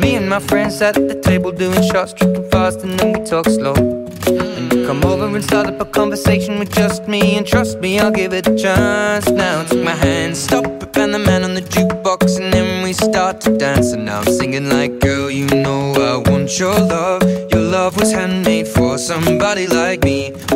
Me 0.00 0.16
and 0.16 0.28
my 0.28 0.40
friends 0.40 0.82
at 0.82 0.94
the 0.94 1.18
table 1.22 1.50
doing 1.52 1.82
shots, 1.82 2.12
tripping 2.12 2.48
fast, 2.50 2.82
and 2.82 2.98
then 2.98 3.12
we 3.12 3.24
talk 3.24 3.46
slow. 3.46 3.74
And 3.74 4.72
you 4.72 4.86
come 4.86 5.02
over 5.04 5.26
and 5.34 5.44
start 5.44 5.66
up 5.66 5.80
a 5.80 5.84
conversation 5.84 6.58
with 6.58 6.72
just 6.72 7.08
me, 7.08 7.36
and 7.36 7.46
trust 7.46 7.78
me, 7.78 7.98
I'll 7.98 8.10
give 8.10 8.32
it 8.34 8.46
a 8.46 8.56
chance. 8.56 9.28
Now 9.30 9.64
take 9.64 9.84
my 9.84 9.94
hand, 9.94 10.36
stop 10.36 10.66
it, 10.66 10.96
and 10.96 11.14
the 11.14 11.18
man 11.18 11.42
on 11.44 11.54
the 11.54 11.62
jukebox, 11.62 12.38
and 12.40 12.52
then 12.52 12.84
we 12.84 12.92
start 12.92 13.40
to 13.42 13.56
dance. 13.56 13.92
And 13.92 14.04
now 14.04 14.20
I'm 14.20 14.32
singing 14.32 14.68
like, 14.68 15.00
girl, 15.00 15.30
you 15.30 15.46
know 15.46 15.92
I 15.94 16.30
want 16.30 16.58
your 16.58 16.78
love. 16.78 17.22
Your 17.52 17.62
love 17.62 17.96
was 17.98 18.12
handmade 18.12 18.68
for 18.68 18.98
somebody 18.98 19.66
like 19.66 20.02
me. 20.04 20.32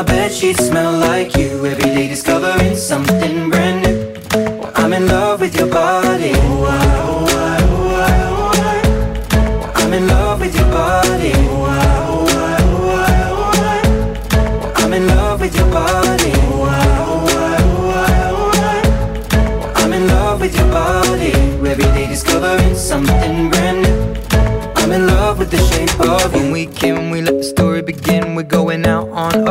my 0.00 0.06
bed 0.06 0.32
sheets 0.32 0.66
smell 0.66 0.92
like 0.92 1.36
you. 1.36 1.66
Every 1.66 1.90
day 1.96 2.08
discovering 2.08 2.74
something 2.74 3.50
brand 3.50 3.69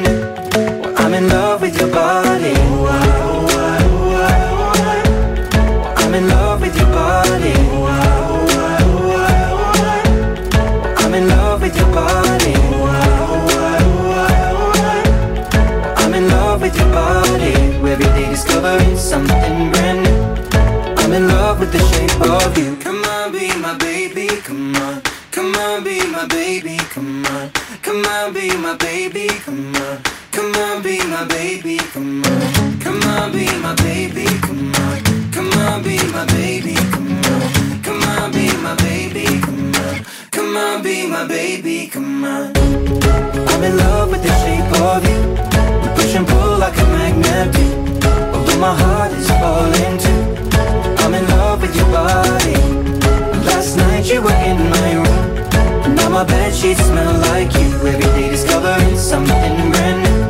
You 54.11 54.21
were 54.21 54.41
in 54.43 54.57
my 54.69 54.93
room. 54.95 55.95
Now 55.95 56.09
my 56.09 56.23
bed 56.25 56.53
sheets 56.53 56.83
smell 56.83 57.13
like 57.31 57.53
you. 57.53 57.69
Every 57.87 58.07
day 58.15 58.29
discovering 58.29 58.97
something 58.97 59.71
brand 59.71 60.03
new. 60.03 60.21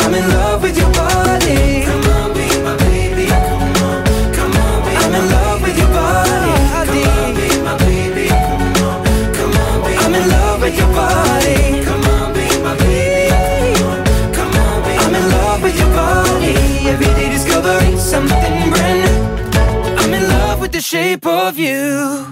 I'm 0.00 0.14
in 0.14 0.26
love 0.30 0.62
with 0.62 0.78
your 0.78 0.90
body. 0.92 1.84
Come 1.84 2.04
on, 2.16 2.32
be 2.32 2.48
my 2.64 2.76
baby. 2.88 3.26
Come 3.28 3.76
on, 3.84 4.04
come 4.36 4.52
on, 4.64 4.78
be 4.84 4.92
I'm 4.96 5.14
in 5.14 5.26
love 5.30 5.60
with 5.62 5.76
your 5.76 5.88
body. 5.88 6.56
Come 6.64 7.12
on, 7.12 7.34
be 7.36 7.48
my 7.60 7.76
baby. 7.84 8.28
Come 8.28 8.64
on, 8.88 9.04
come 9.36 9.54
on, 9.60 9.76
be 9.84 9.92
I'm 10.04 10.14
in 10.14 10.28
love 10.28 10.60
with 10.62 10.76
your 10.78 10.92
body. 10.96 11.84
Come 11.84 12.04
on, 12.14 12.32
be 12.32 12.46
my 12.64 12.74
baby. 12.78 13.74
Come 13.76 13.92
on, 13.92 14.32
come 14.32 14.52
on, 14.64 14.82
be 14.84 14.92
I'm 15.04 15.14
in 15.14 15.26
love 15.36 15.62
with 15.62 15.78
your 15.78 15.92
body. 15.92 16.54
Every 16.88 17.12
day 17.18 17.28
discovering 17.28 17.98
something 17.98 18.70
brand 18.72 19.00
new. 19.04 20.00
I'm 20.00 20.14
in 20.14 20.28
love 20.28 20.60
with 20.62 20.72
the 20.72 20.80
shape 20.80 21.26
of 21.26 21.58
you. 21.58 22.31